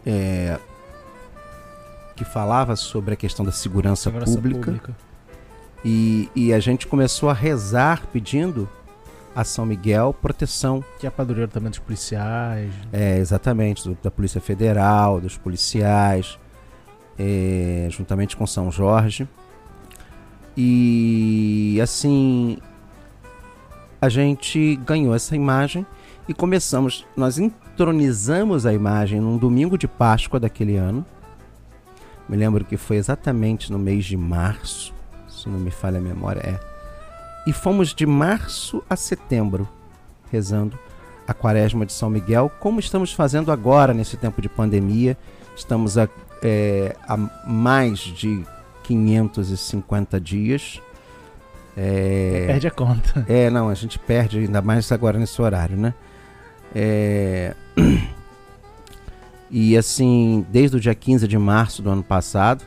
é, 0.05 0.59
que 2.15 2.23
falava 2.23 2.75
sobre 2.75 3.13
a 3.13 3.17
questão 3.17 3.45
da 3.45 3.51
segurança, 3.51 4.03
segurança 4.03 4.33
pública. 4.33 4.65
pública. 4.65 4.95
E, 5.83 6.29
e 6.35 6.53
a 6.53 6.59
gente 6.59 6.87
começou 6.87 7.29
a 7.29 7.33
rezar 7.33 8.07
pedindo 8.11 8.67
a 9.35 9.43
São 9.43 9.65
Miguel 9.65 10.15
proteção. 10.19 10.83
Que 10.97 11.05
é 11.05 11.09
padroeiro 11.09 11.51
também 11.51 11.69
dos 11.69 11.79
policiais. 11.79 12.73
É, 12.91 13.17
exatamente, 13.17 13.83
do, 13.83 13.97
da 14.01 14.09
Polícia 14.09 14.39
Federal, 14.39 15.19
dos 15.19 15.37
policiais, 15.37 16.39
é, 17.19 17.87
juntamente 17.91 18.37
com 18.37 18.47
São 18.47 18.71
Jorge. 18.71 19.27
E 20.57 21.77
assim, 21.83 22.57
a 24.01 24.07
gente 24.07 24.77
ganhou 24.77 25.13
essa 25.13 25.35
imagem 25.35 25.85
e 26.27 26.33
começamos, 26.33 27.05
nós 27.15 27.37
entronizamos 27.37 28.65
a 28.65 28.73
imagem 28.73 29.19
num 29.19 29.37
domingo 29.37 29.77
de 29.77 29.87
Páscoa 29.87 30.39
daquele 30.39 30.77
ano. 30.77 31.05
Me 32.27 32.35
lembro 32.35 32.65
que 32.65 32.77
foi 32.77 32.97
exatamente 32.97 33.71
no 33.71 33.77
mês 33.77 34.05
de 34.05 34.17
março, 34.17 34.93
se 35.27 35.47
não 35.47 35.59
me 35.59 35.71
falha 35.71 35.99
a 35.99 36.01
memória, 36.01 36.41
é. 36.41 36.59
E 37.47 37.53
fomos 37.53 37.93
de 37.93 38.05
março 38.05 38.83
a 38.89 38.95
setembro 38.95 39.67
rezando 40.31 40.77
a 41.27 41.33
quaresma 41.33 41.85
de 41.85 41.93
São 41.93 42.09
Miguel, 42.09 42.51
como 42.59 42.79
estamos 42.79 43.13
fazendo 43.13 43.51
agora 43.51 43.93
nesse 43.93 44.17
tempo 44.17 44.41
de 44.41 44.49
pandemia. 44.49 45.17
Estamos 45.55 45.97
a, 45.97 46.07
é, 46.41 46.95
a 47.07 47.17
mais 47.17 47.99
de 47.99 48.43
550 48.83 50.19
dias. 50.19 50.81
É, 51.77 52.45
perde 52.47 52.67
a 52.67 52.71
conta. 52.71 53.25
É, 53.27 53.49
não, 53.49 53.69
a 53.69 53.73
gente 53.73 53.99
perde 53.99 54.39
ainda 54.39 54.61
mais 54.61 54.91
agora 54.91 55.17
nesse 55.17 55.41
horário, 55.41 55.75
né? 55.75 55.93
É, 56.73 57.55
E 59.57 59.77
assim, 59.77 60.45
desde 60.49 60.75
o 60.75 60.79
dia 60.81 60.93
15 60.93 61.25
de 61.29 61.37
março 61.37 61.81
do 61.81 61.89
ano 61.89 62.03
passado. 62.03 62.65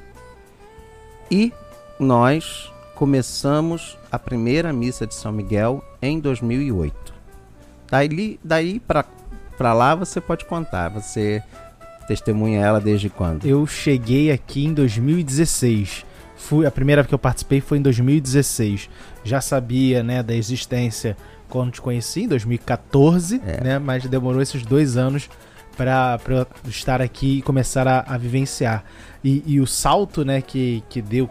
E 1.31 1.53
nós 2.01 2.73
começamos 2.95 3.99
a 4.11 4.19
primeira 4.19 4.73
missa 4.73 5.07
de 5.07 5.15
São 5.15 5.31
Miguel 5.31 5.85
em 6.01 6.19
2008. 6.19 7.13
Daí, 7.91 8.41
daí 8.43 8.81
para 8.81 9.75
lá 9.75 9.95
você 9.95 10.19
pode 10.19 10.47
contar. 10.47 10.89
Você 10.89 11.43
testemunha 12.07 12.63
ela 12.63 12.81
desde 12.81 13.11
quando? 13.11 13.45
Eu 13.45 13.67
cheguei 13.67 14.33
aqui 14.33 14.65
em 14.65 14.73
2016. 14.73 16.07
Fui, 16.39 16.65
a 16.65 16.71
primeira 16.71 17.05
que 17.05 17.13
eu 17.13 17.19
participei 17.19 17.61
foi 17.61 17.77
em 17.77 17.83
2016. 17.83 18.89
Já 19.25 19.43
sabia 19.43 20.03
né, 20.03 20.23
da 20.23 20.35
existência 20.35 21.19
quando 21.51 21.71
te 21.71 21.83
conheci, 21.83 22.23
em 22.23 22.29
2014, 22.29 23.43
é. 23.45 23.63
né, 23.63 23.79
mas 23.79 24.07
demorou 24.07 24.41
esses 24.41 24.63
dois 24.63 24.97
anos 24.97 25.29
para 25.79 26.19
estar 26.67 27.01
aqui 27.01 27.39
e 27.39 27.43
começar 27.43 27.87
a, 27.87 28.01
a 28.01 28.19
vivenciar. 28.19 28.85
E, 29.23 29.45
e, 29.47 29.61
o 29.61 29.67
salto 29.67 30.25
né, 30.25 30.43
que, 30.43 30.83
que 30.89 31.01
deu 31.01 31.31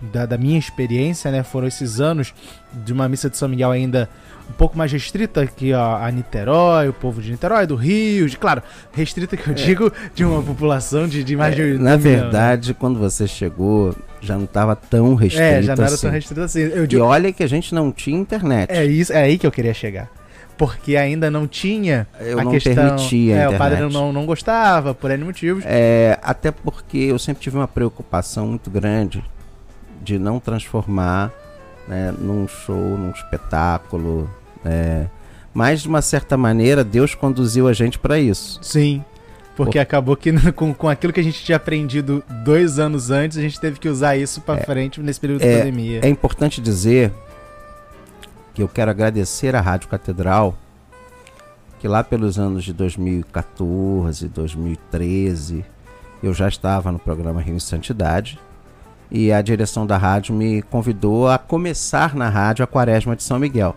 da, 0.00 0.24
da, 0.24 0.38
minha 0.38 0.58
experiência 0.58 1.30
né, 1.32 1.42
foram 1.42 1.66
esses 1.66 2.00
anos 2.00 2.32
de 2.72 2.92
uma 2.92 3.08
missa 3.08 3.28
de 3.28 3.36
São 3.36 3.48
Miguel 3.48 3.72
ainda 3.72 4.08
um 4.48 4.52
pouco 4.52 4.78
mais 4.78 4.90
restrita 4.90 5.46
que 5.46 5.72
a, 5.72 6.06
a 6.06 6.10
Niterói, 6.10 6.88
o 6.88 6.92
povo 6.92 7.20
de 7.20 7.30
Niterói, 7.32 7.66
do 7.66 7.74
Rio, 7.74 8.28
de, 8.28 8.38
claro, 8.38 8.62
restrita 8.92 9.36
que 9.36 9.46
eu 9.46 9.52
é. 9.52 9.54
digo 9.54 9.92
de 10.14 10.24
uma 10.24 10.42
população 10.42 11.06
de, 11.06 11.22
de 11.22 11.36
mais 11.36 11.58
é, 11.58 11.72
de. 11.72 11.78
Na 11.78 11.96
verdade, 11.96 12.72
quando 12.72 12.98
você 12.98 13.26
chegou, 13.26 13.94
já 14.20 14.36
não 14.36 14.44
estava 14.44 14.74
tão 14.74 15.14
restrita. 15.14 15.44
É, 15.44 15.62
já 15.62 15.76
não 15.76 15.84
era 15.84 15.94
assim. 15.94 16.06
tão 16.06 16.10
restrita 16.12 16.44
assim. 16.44 16.60
Eu 16.60 16.86
digo, 16.86 17.02
e 17.02 17.04
olha 17.04 17.32
que 17.32 17.42
a 17.42 17.48
gente 17.48 17.74
não 17.74 17.92
tinha 17.92 18.18
internet. 18.18 18.70
É 18.70 18.86
isso, 18.86 19.12
é 19.12 19.22
aí 19.22 19.36
que 19.36 19.46
eu 19.46 19.52
queria 19.52 19.74
chegar 19.74 20.08
porque 20.58 20.96
ainda 20.96 21.30
não 21.30 21.46
tinha 21.46 22.06
eu 22.18 22.38
a 22.40 22.44
não 22.44 22.50
questão. 22.50 22.74
Permitia 22.74 23.36
é, 23.36 23.48
o 23.48 23.56
padre 23.56 23.88
não, 23.88 24.12
não 24.12 24.26
gostava, 24.26 24.92
por 24.92 25.10
N 25.10 25.24
motivos. 25.24 25.62
É, 25.64 26.18
até 26.20 26.50
porque 26.50 26.98
eu 26.98 27.18
sempre 27.18 27.42
tive 27.42 27.56
uma 27.56 27.68
preocupação 27.68 28.48
muito 28.48 28.68
grande 28.68 29.24
de 30.02 30.18
não 30.18 30.40
transformar 30.40 31.32
né, 31.86 32.12
num 32.18 32.48
show, 32.48 32.98
num 32.98 33.10
espetáculo. 33.10 34.28
É, 34.64 35.06
mas 35.54 35.82
de 35.82 35.88
uma 35.88 36.02
certa 36.02 36.36
maneira 36.36 36.82
Deus 36.82 37.14
conduziu 37.14 37.68
a 37.68 37.72
gente 37.72 37.98
para 37.98 38.18
isso. 38.18 38.58
Sim. 38.60 39.04
Porque 39.54 39.78
Por... 39.78 39.82
acabou 39.82 40.16
que 40.16 40.32
com, 40.52 40.74
com 40.74 40.88
aquilo 40.88 41.12
que 41.12 41.20
a 41.20 41.24
gente 41.24 41.42
tinha 41.44 41.56
aprendido 41.56 42.22
dois 42.44 42.80
anos 42.80 43.12
antes, 43.12 43.38
a 43.38 43.40
gente 43.40 43.60
teve 43.60 43.78
que 43.78 43.88
usar 43.88 44.16
isso 44.16 44.40
para 44.40 44.60
é, 44.60 44.64
frente 44.64 45.00
nesse 45.00 45.20
período 45.20 45.42
é, 45.42 45.52
de 45.52 45.58
pandemia. 45.58 46.00
É 46.02 46.08
importante 46.08 46.60
dizer 46.60 47.12
que 48.58 48.62
eu 48.64 48.68
quero 48.68 48.90
agradecer 48.90 49.54
à 49.54 49.60
Rádio 49.60 49.88
Catedral, 49.88 50.52
que 51.78 51.86
lá 51.86 52.02
pelos 52.02 52.40
anos 52.40 52.64
de 52.64 52.72
2014, 52.72 54.26
2013, 54.26 55.64
eu 56.20 56.34
já 56.34 56.48
estava 56.48 56.90
no 56.90 56.98
programa 56.98 57.40
Rio 57.40 57.54
em 57.54 57.60
Santidade 57.60 58.36
e 59.12 59.32
a 59.32 59.40
direção 59.40 59.86
da 59.86 59.96
rádio 59.96 60.34
me 60.34 60.60
convidou 60.60 61.28
a 61.28 61.38
começar 61.38 62.16
na 62.16 62.28
rádio 62.28 62.64
a 62.64 62.66
Quaresma 62.66 63.14
de 63.14 63.22
São 63.22 63.38
Miguel. 63.38 63.76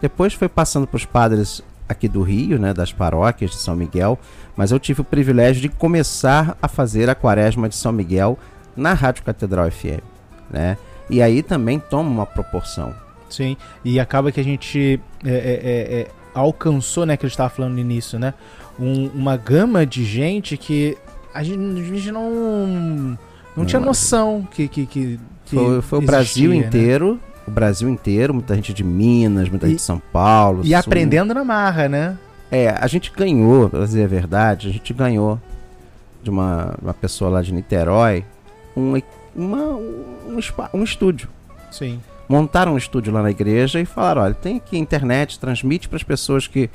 Depois 0.00 0.32
foi 0.32 0.48
passando 0.48 0.86
para 0.86 0.98
os 0.98 1.04
padres 1.04 1.60
aqui 1.88 2.06
do 2.06 2.22
Rio, 2.22 2.60
né, 2.60 2.72
das 2.72 2.92
paróquias 2.92 3.50
de 3.50 3.56
São 3.56 3.74
Miguel, 3.74 4.16
mas 4.56 4.70
eu 4.70 4.78
tive 4.78 5.00
o 5.00 5.04
privilégio 5.04 5.60
de 5.60 5.68
começar 5.68 6.56
a 6.62 6.68
fazer 6.68 7.10
a 7.10 7.16
Quaresma 7.16 7.68
de 7.68 7.74
São 7.74 7.90
Miguel 7.90 8.38
na 8.76 8.92
Rádio 8.92 9.24
Catedral 9.24 9.68
FM, 9.72 10.04
né? 10.52 10.78
E 11.10 11.20
aí 11.20 11.42
também 11.42 11.80
toma 11.80 12.08
uma 12.08 12.26
proporção. 12.26 13.05
Sim, 13.28 13.56
e 13.84 13.98
acaba 13.98 14.30
que 14.30 14.40
a 14.40 14.44
gente 14.44 15.00
é, 15.24 15.30
é, 15.30 15.34
é, 15.34 16.00
é 16.00 16.06
alcançou, 16.36 17.06
né, 17.06 17.16
que 17.16 17.24
a 17.24 17.28
gente 17.28 17.34
estava 17.34 17.50
falando 17.50 17.72
no 17.72 17.80
início, 17.80 18.18
né? 18.18 18.34
Um, 18.78 19.06
uma 19.08 19.36
gama 19.36 19.86
de 19.86 20.04
gente 20.04 20.56
que 20.56 20.96
a 21.32 21.42
gente, 21.42 21.58
a 21.58 21.82
gente 21.82 22.12
não, 22.12 22.30
não, 22.30 23.18
não 23.56 23.64
tinha 23.64 23.80
noção 23.80 24.46
que. 24.50 24.68
que, 24.68 24.86
que, 24.86 25.20
que 25.46 25.56
foi, 25.56 25.82
foi 25.82 25.98
existia, 25.98 25.98
o 25.98 26.02
Brasil 26.02 26.50
né? 26.50 26.56
inteiro. 26.56 27.20
O 27.46 27.50
Brasil 27.50 27.88
inteiro, 27.88 28.34
muita 28.34 28.54
gente 28.54 28.74
de 28.74 28.82
Minas, 28.82 29.48
muita 29.48 29.66
e, 29.66 29.70
gente 29.70 29.78
de 29.78 29.84
São 29.84 30.00
Paulo. 30.12 30.62
E 30.64 30.68
Sul. 30.68 30.76
aprendendo 30.76 31.32
na 31.32 31.44
marra, 31.44 31.88
né? 31.88 32.18
É, 32.50 32.70
a 32.70 32.86
gente 32.86 33.12
ganhou, 33.16 33.70
pra 33.70 33.84
dizer 33.84 34.04
a 34.04 34.08
verdade, 34.08 34.68
a 34.68 34.72
gente 34.72 34.92
ganhou 34.92 35.40
de 36.22 36.30
uma, 36.30 36.74
uma 36.82 36.94
pessoa 36.94 37.30
lá 37.30 37.42
de 37.42 37.52
Niterói 37.52 38.24
um, 38.76 39.00
uma, 39.34 39.62
um, 39.68 40.38
um 40.74 40.82
estúdio. 40.82 41.28
Sim 41.70 42.00
montaram 42.28 42.74
um 42.74 42.76
estúdio 42.78 43.12
lá 43.12 43.22
na 43.22 43.30
igreja 43.30 43.80
e 43.80 43.84
falaram: 43.84 44.22
olha, 44.22 44.34
tem 44.34 44.56
aqui 44.56 44.78
internet, 44.78 45.38
transmite 45.38 45.88
para 45.88 45.96
as 45.96 46.02
pessoas 46.02 46.46
que 46.46 46.70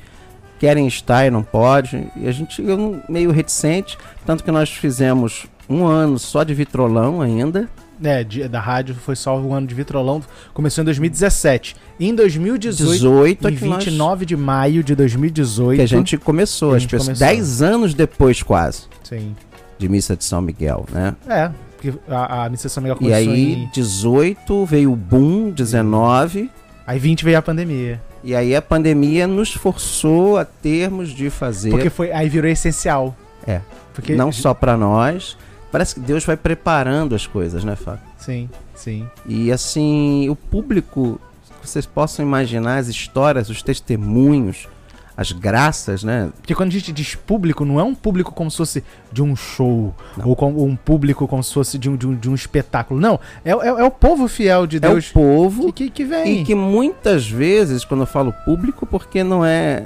querem 0.58 0.86
estar 0.86 1.26
e 1.26 1.30
não 1.30 1.42
pode. 1.42 2.06
E 2.16 2.28
a 2.28 2.32
gente 2.32 2.62
eu, 2.62 3.00
meio 3.08 3.30
reticente, 3.30 3.98
tanto 4.24 4.44
que 4.44 4.50
nós 4.50 4.70
fizemos 4.70 5.46
um 5.68 5.84
ano 5.84 6.18
só 6.18 6.44
de 6.44 6.54
vitrolão 6.54 7.20
ainda. 7.20 7.68
É, 8.04 8.24
de, 8.24 8.48
da 8.48 8.60
rádio 8.60 8.96
foi 8.96 9.14
só 9.14 9.38
um 9.38 9.54
ano 9.54 9.66
de 9.66 9.74
vitrolão, 9.76 10.22
começou 10.52 10.82
em 10.82 10.84
2017. 10.86 11.76
Em 12.00 12.12
2018, 12.14 12.94
18 12.94 13.48
em 13.48 13.54
29 13.54 14.20
nós... 14.20 14.26
de 14.26 14.36
maio 14.36 14.82
de 14.82 14.94
2018, 14.96 15.76
que 15.76 15.82
a 15.82 15.86
gente 15.86 16.16
começou, 16.16 16.74
a 16.74 16.78
gente 16.78 16.96
as 16.96 17.02
pessoas, 17.02 17.18
10 17.18 17.62
anos 17.62 17.94
depois 17.94 18.42
quase. 18.42 18.86
Sim. 19.04 19.36
De 19.78 19.88
missa 19.88 20.16
de 20.16 20.24
São 20.24 20.40
Miguel, 20.40 20.84
né? 20.92 21.14
É, 21.28 21.50
porque 21.82 21.98
a, 22.08 22.44
a 22.44 22.48
Missa 22.48 22.80
Miguel 22.80 22.96
começou 22.96 23.20
E 23.20 23.28
aí, 23.28 23.52
em... 23.54 23.70
18 23.72 24.64
veio 24.66 24.92
o 24.92 24.96
boom, 24.96 25.50
19. 25.50 26.48
Aí 26.86 26.98
20 26.98 27.24
veio 27.24 27.38
a 27.38 27.42
pandemia. 27.42 28.00
E 28.22 28.36
aí 28.36 28.54
a 28.54 28.62
pandemia 28.62 29.26
nos 29.26 29.52
forçou 29.52 30.38
a 30.38 30.44
termos 30.44 31.10
de 31.10 31.28
fazer. 31.28 31.70
Porque 31.70 31.90
foi 31.90 32.12
aí 32.12 32.28
virou 32.28 32.48
essencial. 32.48 33.16
É. 33.44 33.60
Porque 33.92 34.14
não 34.14 34.30
só 34.30 34.54
para 34.54 34.76
nós. 34.76 35.36
Parece 35.72 35.94
que 35.94 36.00
Deus 36.00 36.24
vai 36.24 36.36
preparando 36.36 37.14
as 37.14 37.26
coisas, 37.26 37.64
né, 37.64 37.74
Fábio? 37.74 38.02
Sim, 38.18 38.48
sim. 38.74 39.08
E 39.26 39.50
assim, 39.50 40.28
o 40.28 40.36
público, 40.36 41.18
vocês 41.62 41.86
possam 41.86 42.24
imaginar 42.24 42.76
as 42.76 42.88
histórias, 42.88 43.48
os 43.48 43.62
testemunhos 43.62 44.68
as 45.16 45.32
graças, 45.32 46.02
né? 46.02 46.30
Porque 46.36 46.54
quando 46.54 46.70
a 46.70 46.72
gente 46.72 46.92
diz 46.92 47.14
público, 47.14 47.64
não 47.64 47.78
é 47.78 47.82
um 47.82 47.94
público 47.94 48.32
como 48.32 48.50
se 48.50 48.56
fosse 48.56 48.84
de 49.12 49.22
um 49.22 49.36
show, 49.36 49.94
não. 50.16 50.28
ou 50.28 50.36
com, 50.36 50.50
um 50.50 50.74
público 50.74 51.28
como 51.28 51.42
se 51.42 51.52
fosse 51.52 51.78
de 51.78 51.88
um, 51.88 51.96
de 51.96 52.06
um, 52.06 52.14
de 52.14 52.30
um 52.30 52.34
espetáculo. 52.34 52.98
Não, 53.00 53.20
é, 53.44 53.50
é, 53.50 53.66
é, 53.66 53.84
o 53.84 53.90
povo 53.90 54.26
fiel 54.28 54.66
de 54.66 54.80
Deus. 54.80 55.06
É 55.06 55.10
o 55.10 55.12
povo 55.12 55.72
que, 55.72 55.84
que, 55.84 55.90
que, 55.90 56.04
vem. 56.04 56.40
E 56.40 56.44
que 56.44 56.54
muitas 56.54 57.28
vezes, 57.28 57.84
quando 57.84 58.00
eu 58.00 58.06
falo 58.06 58.32
público, 58.44 58.86
porque 58.86 59.22
não 59.22 59.44
é, 59.44 59.84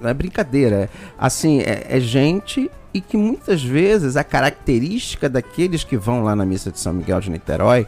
não 0.00 0.08
é 0.08 0.14
brincadeira, 0.14 0.76
é, 0.76 0.88
assim, 1.18 1.60
é, 1.60 1.86
é 1.88 2.00
gente 2.00 2.70
e 2.94 3.00
que 3.00 3.16
muitas 3.16 3.62
vezes 3.62 4.16
a 4.16 4.24
característica 4.24 5.28
daqueles 5.28 5.82
que 5.82 5.96
vão 5.96 6.22
lá 6.22 6.36
na 6.36 6.44
missa 6.44 6.70
de 6.70 6.78
São 6.78 6.92
Miguel 6.92 7.20
de 7.20 7.30
Niterói 7.30 7.86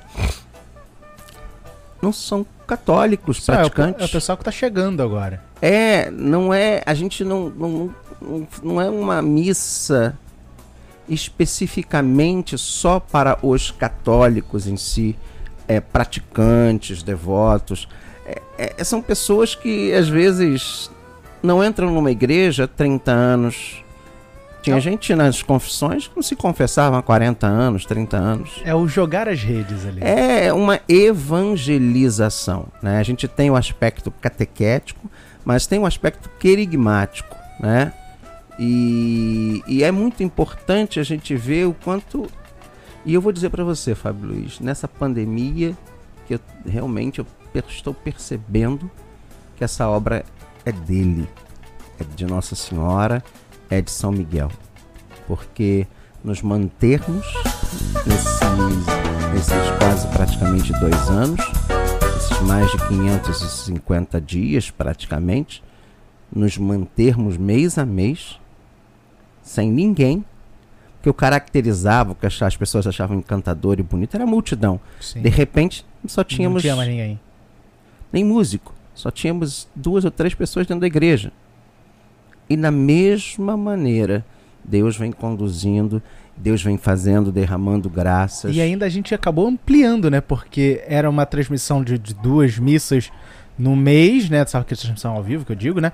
não 2.05 2.13
são 2.13 2.47
católicos 2.67 3.39
Isso 3.39 3.47
praticantes. 3.47 4.01
É 4.01 4.05
o, 4.05 4.07
é 4.07 4.07
o 4.07 4.11
pessoal 4.11 4.37
que 4.37 4.43
está 4.43 4.53
chegando 4.53 5.03
agora. 5.03 5.43
É, 5.61 6.11
não 6.11 6.53
é. 6.53 6.83
A 6.85 6.95
gente 6.95 7.25
não, 7.25 7.49
não, 7.51 7.95
não, 8.21 8.49
não 8.63 8.81
é 8.81 8.89
uma 8.89 9.23
missa 9.23 10.17
especificamente 11.09 12.57
só 12.57 12.99
para 12.99 13.39
os 13.43 13.71
católicos 13.71 14.67
em 14.67 14.77
si, 14.77 15.17
é, 15.69 15.81
praticantes, 15.81 17.03
devotos. 17.03 17.89
É, 18.27 18.75
é, 18.79 18.85
são 18.85 19.03
pessoas 19.03 19.55
que 19.55 19.93
às 19.93 20.09
vezes 20.09 20.91
não 21.43 21.63
entram 21.63 21.93
numa 21.93 22.11
igreja 22.11 22.65
há 22.65 22.69
30 22.69 23.11
anos, 23.13 23.84
tinha 24.65 24.81
gente 24.81 25.15
nas 25.15 25.43
confissões 25.43 26.09
que 26.09 26.17
não 26.17 26.23
se 26.23 26.35
confessava 26.35 26.99
há 26.99 27.03
40 27.03 27.47
anos, 27.47 27.85
30 27.85 28.17
anos. 28.17 28.63
É 28.65 28.75
o 28.75 28.89
jogar 28.89 29.29
as 29.29 29.43
redes 29.43 29.85
ali. 29.85 30.01
É 30.03 30.51
uma 30.55 30.81
evangelização. 30.89 32.69
Né? 32.83 32.99
A 32.99 33.03
gente 33.03 33.29
tem 33.29 33.51
o 33.51 33.57
aspecto 33.57 34.11
catequético, 34.11 35.11
mas 35.45 35.67
tem 35.67 35.79
o 35.79 35.85
aspecto 35.85 36.31
querigmático. 36.39 37.37
Né? 37.61 37.93
E, 38.59 39.63
e 39.67 39.85
é 39.85 39.93
muito 39.93 40.23
importante 40.23 40.99
a 40.99 41.03
gente 41.03 41.37
ver 41.37 41.67
o 41.67 41.75
quanto. 41.75 42.27
E 43.05 43.13
eu 43.13 43.21
vou 43.21 43.33
dizer 43.33 43.51
para 43.51 43.65
você, 43.65 43.95
Fábio 43.95 44.29
Luiz, 44.29 44.61
nessa 44.61 44.89
pandemia, 44.89 45.77
que 46.27 46.37
eu, 46.37 46.41
realmente 46.67 47.19
eu 47.19 47.27
estou 47.69 47.93
percebendo 47.93 48.91
que 49.57 49.63
essa 49.63 49.87
obra 49.87 50.25
é 50.65 50.73
dele, 50.73 51.29
é 52.01 52.05
de 52.17 52.25
Nossa 52.25 52.55
Senhora 52.55 53.23
é 53.71 53.81
de 53.81 53.91
São 53.91 54.13
Miguel. 54.13 54.51
Porque 55.27 55.87
nos 56.23 56.43
mantermos 56.43 57.27
nesses, 58.07 58.41
nesses 59.33 59.79
quase 59.79 60.09
praticamente 60.09 60.73
dois 60.81 61.11
anos, 61.11 61.41
esses 62.17 62.41
mais 62.41 62.71
de 62.71 62.89
550 62.89 64.21
dias 64.21 64.71
praticamente, 64.71 65.63
nos 66.35 66.59
mantermos 66.59 67.37
mês 67.37 67.79
a 67.79 67.85
mês, 67.85 68.39
sem 69.43 69.71
ninguém, 69.71 70.25
que 71.03 71.09
eu 71.09 71.15
caracterizava, 71.15 72.13
o 72.13 72.15
que 72.15 72.27
as 72.27 72.57
pessoas 72.57 72.87
achavam 72.87 73.19
encantador 73.19 73.79
e 73.79 73.83
bonito, 73.83 74.15
era 74.15 74.25
a 74.25 74.27
multidão. 74.27 74.81
Sim. 74.99 75.21
De 75.21 75.29
repente, 75.29 75.85
só 76.07 76.25
tínhamos. 76.25 76.57
Não 76.57 76.63
tinha 76.63 76.77
mais 76.77 76.89
ninguém. 76.89 77.21
Nem 78.11 78.25
músico. 78.25 78.75
Só 78.95 79.11
tínhamos 79.11 79.69
duas 79.75 80.07
ou 80.07 80.11
três 80.11 80.35
pessoas 80.35 80.67
dentro 80.67 80.81
da 80.81 80.87
igreja. 80.87 81.31
E 82.49 82.57
na 82.57 82.71
mesma 82.71 83.57
maneira 83.57 84.25
Deus 84.65 84.97
vem 84.97 85.13
conduzindo, 85.13 86.03
Deus 86.37 86.63
vem 86.63 86.77
fazendo, 86.77 87.31
derramando 87.31 87.89
graças. 87.89 88.55
E 88.55 88.61
ainda 88.61 88.87
a 88.87 88.89
gente 88.89 89.15
acabou 89.15 89.47
ampliando, 89.47 90.11
né? 90.11 90.21
Porque 90.21 90.83
era 90.87 91.09
uma 91.09 91.27
transmissão 91.27 91.85
de, 91.85 91.99
de 91.99 92.15
duas 92.15 92.59
missas 92.59 93.11
no 93.59 93.77
mês, 93.77 94.29
né? 94.29 94.45
Sabe 94.47 94.65
que 94.67 94.75
é 94.75 94.77
transmissão 94.77 95.15
ao 95.15 95.23
vivo 95.23 95.45
que 95.45 95.53
eu 95.53 95.57
digo, 95.57 95.81
né? 95.81 95.93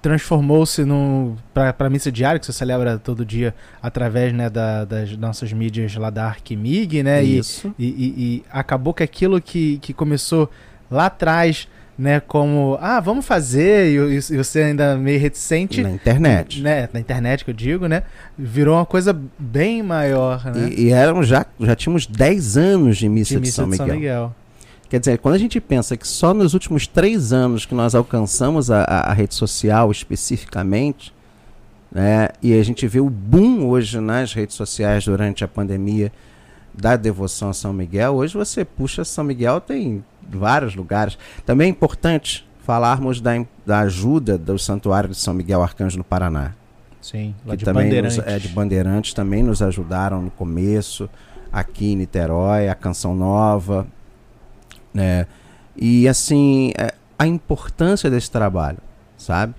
Transformou-se 0.00 0.82
para 1.52 1.74
a 1.78 1.90
missa 1.90 2.12
diária, 2.12 2.38
que 2.38 2.46
você 2.46 2.52
celebra 2.52 2.96
todo 2.96 3.24
dia 3.24 3.54
através 3.82 4.32
né, 4.32 4.48
da, 4.48 4.84
das 4.84 5.16
nossas 5.16 5.52
mídias 5.52 5.94
lá 5.96 6.10
da 6.10 6.26
Arquimig, 6.26 7.02
né? 7.02 7.24
Isso. 7.24 7.74
E, 7.76 7.84
e, 7.84 7.88
e, 7.88 8.36
e 8.36 8.44
acabou 8.50 8.94
que 8.94 9.02
aquilo 9.02 9.40
que, 9.40 9.78
que 9.78 9.92
começou 9.92 10.48
lá 10.88 11.06
atrás 11.06 11.66
né, 11.98 12.20
como, 12.20 12.76
ah, 12.80 13.00
vamos 13.00 13.24
fazer, 13.24 13.88
e, 13.90 14.16
e 14.16 14.36
você 14.36 14.60
ainda 14.60 14.96
meio 14.96 15.18
reticente. 15.18 15.82
Na 15.82 15.90
internet. 15.90 16.60
Né, 16.60 16.88
na 16.92 17.00
internet 17.00 17.44
que 17.44 17.50
eu 17.50 17.54
digo, 17.54 17.86
né, 17.86 18.02
virou 18.36 18.76
uma 18.76 18.84
coisa 18.84 19.18
bem 19.38 19.82
maior, 19.82 20.44
né. 20.44 20.68
E, 20.68 20.86
e 20.86 20.90
eram 20.90 21.22
já, 21.22 21.46
já 21.58 21.74
tínhamos 21.74 22.06
10 22.06 22.56
anos 22.56 22.98
de 22.98 23.08
missa 23.08 23.30
de, 23.30 23.34
de, 23.36 23.40
missa 23.40 23.62
São, 23.62 23.70
de 23.70 23.76
São 23.76 23.86
Miguel. 23.86 23.98
Miguel. 23.98 24.34
Quer 24.88 25.00
dizer, 25.00 25.18
quando 25.18 25.34
a 25.34 25.38
gente 25.38 25.60
pensa 25.60 25.96
que 25.96 26.06
só 26.06 26.32
nos 26.32 26.54
últimos 26.54 26.86
três 26.86 27.32
anos 27.32 27.64
que 27.64 27.74
nós 27.74 27.94
alcançamos 27.94 28.70
a, 28.70 28.82
a, 28.82 29.10
a 29.10 29.12
rede 29.12 29.34
social 29.34 29.90
especificamente, 29.90 31.12
né, 31.90 32.28
e 32.42 32.52
a 32.52 32.62
gente 32.62 32.86
vê 32.86 33.00
o 33.00 33.08
boom 33.08 33.66
hoje 33.66 33.98
nas 34.00 34.34
redes 34.34 34.54
sociais 34.54 35.06
durante 35.06 35.42
a 35.42 35.48
pandemia 35.48 36.12
da 36.76 36.96
devoção 36.96 37.50
a 37.50 37.54
São 37.54 37.72
Miguel, 37.72 38.14
hoje 38.14 38.34
você 38.34 38.64
puxa 38.64 39.04
São 39.04 39.24
Miguel, 39.24 39.60
tem 39.60 40.04
vários 40.28 40.74
lugares. 40.74 41.18
Também 41.44 41.68
é 41.68 41.70
importante 41.70 42.46
falarmos 42.60 43.20
da, 43.20 43.32
da 43.64 43.80
ajuda 43.80 44.36
do 44.36 44.58
Santuário 44.58 45.08
de 45.08 45.16
São 45.16 45.32
Miguel 45.32 45.62
Arcanjo 45.62 45.96
no 45.96 46.04
Paraná. 46.04 46.52
Sim, 47.00 47.34
lá 47.46 47.52
que 47.52 47.58
de 47.58 47.64
também 47.64 47.84
Bandeirantes. 47.84 48.16
Nos, 48.16 48.26
é, 48.26 48.38
de 48.38 48.48
Bandeirantes 48.48 49.14
também 49.14 49.42
nos 49.42 49.62
ajudaram 49.62 50.20
no 50.20 50.30
começo, 50.30 51.08
aqui 51.52 51.92
em 51.92 51.96
Niterói, 51.96 52.68
a 52.68 52.74
Canção 52.74 53.14
Nova, 53.14 53.86
né? 54.92 55.26
E 55.76 56.08
assim, 56.08 56.72
é, 56.76 56.92
a 57.18 57.26
importância 57.26 58.10
desse 58.10 58.30
trabalho, 58.30 58.78
sabe? 59.16 59.54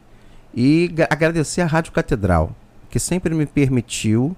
E 0.53 0.93
agradecer 1.09 1.61
à 1.61 1.65
Rádio 1.65 1.93
Catedral, 1.93 2.51
que 2.89 2.99
sempre 2.99 3.33
me 3.33 3.45
permitiu 3.45 4.35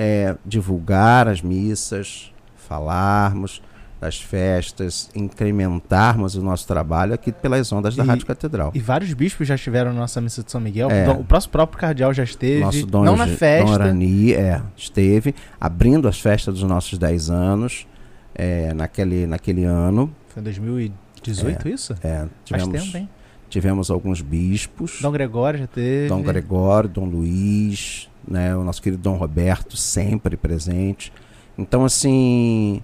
é, 0.00 0.36
divulgar 0.46 1.26
as 1.26 1.42
missas, 1.42 2.32
falarmos 2.56 3.60
das 4.00 4.20
festas, 4.20 5.10
incrementarmos 5.12 6.36
o 6.36 6.40
nosso 6.40 6.68
trabalho 6.68 7.12
aqui 7.14 7.32
pelas 7.32 7.72
ondas 7.72 7.96
da 7.96 8.04
E- 8.04 8.06
Rádio 8.06 8.24
Catedral. 8.26 8.70
E 8.72 8.78
vários 8.78 9.12
bispos 9.12 9.48
já 9.48 9.56
estiveram 9.56 9.92
na 9.92 9.98
nossa 9.98 10.20
missa 10.20 10.40
de 10.44 10.52
São 10.52 10.60
Miguel. 10.60 10.88
É. 10.88 11.10
O 11.10 11.24
próximo 11.24 11.50
próprio 11.50 11.80
cardeal 11.80 12.14
já 12.14 12.22
esteve. 12.22 12.60
Nosso 12.60 12.86
Dom, 12.86 13.02
não 13.02 13.16
na 13.16 13.26
festa. 13.26 13.66
Dom 13.66 13.74
Arani, 13.74 14.34
é, 14.34 14.62
esteve 14.76 15.34
abrindo 15.60 16.06
as 16.06 16.20
festas 16.20 16.54
dos 16.54 16.62
nossos 16.62 16.96
10 16.96 17.28
anos 17.28 17.88
é, 18.32 18.72
naquele, 18.72 19.26
naquele 19.26 19.64
ano. 19.64 20.14
Foi 20.28 20.40
em 20.40 20.44
2018 20.44 21.68
isso? 21.68 21.94
É, 22.00 22.18
Faz 22.48 22.62
tivemos, 22.62 22.84
tempo, 22.84 22.96
hein? 22.98 23.08
Tivemos 23.48 23.90
alguns 23.90 24.20
bispos. 24.20 24.98
Dom 25.00 25.10
Gregório 25.10 25.60
já 25.60 25.66
teve. 25.66 26.08
Dom 26.08 26.22
Gregório, 26.22 26.88
Dom 26.88 27.06
Luiz, 27.06 28.08
né, 28.26 28.54
o 28.54 28.62
nosso 28.62 28.82
querido 28.82 29.02
Dom 29.02 29.16
Roberto, 29.16 29.76
sempre 29.76 30.36
presente. 30.36 31.12
Então, 31.56 31.84
assim, 31.84 32.82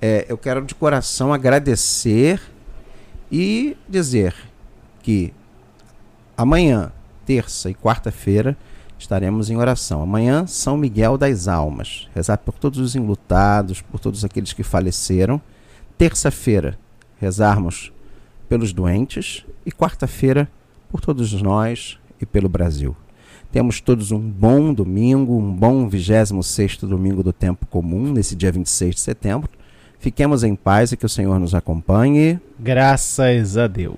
é, 0.00 0.26
eu 0.28 0.38
quero 0.38 0.64
de 0.64 0.74
coração 0.74 1.32
agradecer 1.32 2.40
e 3.30 3.76
dizer 3.88 4.34
que 5.02 5.32
amanhã, 6.36 6.90
terça 7.24 7.70
e 7.70 7.74
quarta-feira, 7.74 8.56
estaremos 8.98 9.50
em 9.50 9.56
oração. 9.56 10.02
Amanhã, 10.02 10.46
São 10.46 10.76
Miguel 10.76 11.16
das 11.16 11.46
Almas. 11.46 12.08
Rezar 12.14 12.38
por 12.38 12.54
todos 12.54 12.78
os 12.78 12.96
enlutados, 12.96 13.80
por 13.80 14.00
todos 14.00 14.24
aqueles 14.24 14.52
que 14.52 14.62
faleceram. 14.62 15.40
Terça-feira, 15.96 16.78
rezarmos 17.18 17.92
pelos 18.50 18.72
doentes. 18.72 19.46
E 19.64 19.70
quarta-feira, 19.70 20.50
por 20.90 21.00
todos 21.00 21.32
nós 21.40 21.98
e 22.20 22.26
pelo 22.26 22.48
Brasil. 22.48 22.96
Temos 23.52 23.80
todos 23.80 24.10
um 24.10 24.18
bom 24.18 24.74
domingo, 24.74 25.38
um 25.38 25.52
bom 25.52 25.88
26º 25.88 26.86
domingo 26.86 27.22
do 27.22 27.32
tempo 27.32 27.64
comum, 27.66 28.12
nesse 28.12 28.34
dia 28.34 28.50
26 28.50 28.96
de 28.96 29.00
setembro. 29.00 29.48
Fiquemos 30.00 30.42
em 30.42 30.56
paz 30.56 30.90
e 30.90 30.96
que 30.96 31.06
o 31.06 31.08
Senhor 31.08 31.38
nos 31.38 31.54
acompanhe. 31.54 32.40
Graças 32.58 33.56
a 33.56 33.68
Deus. 33.68 33.96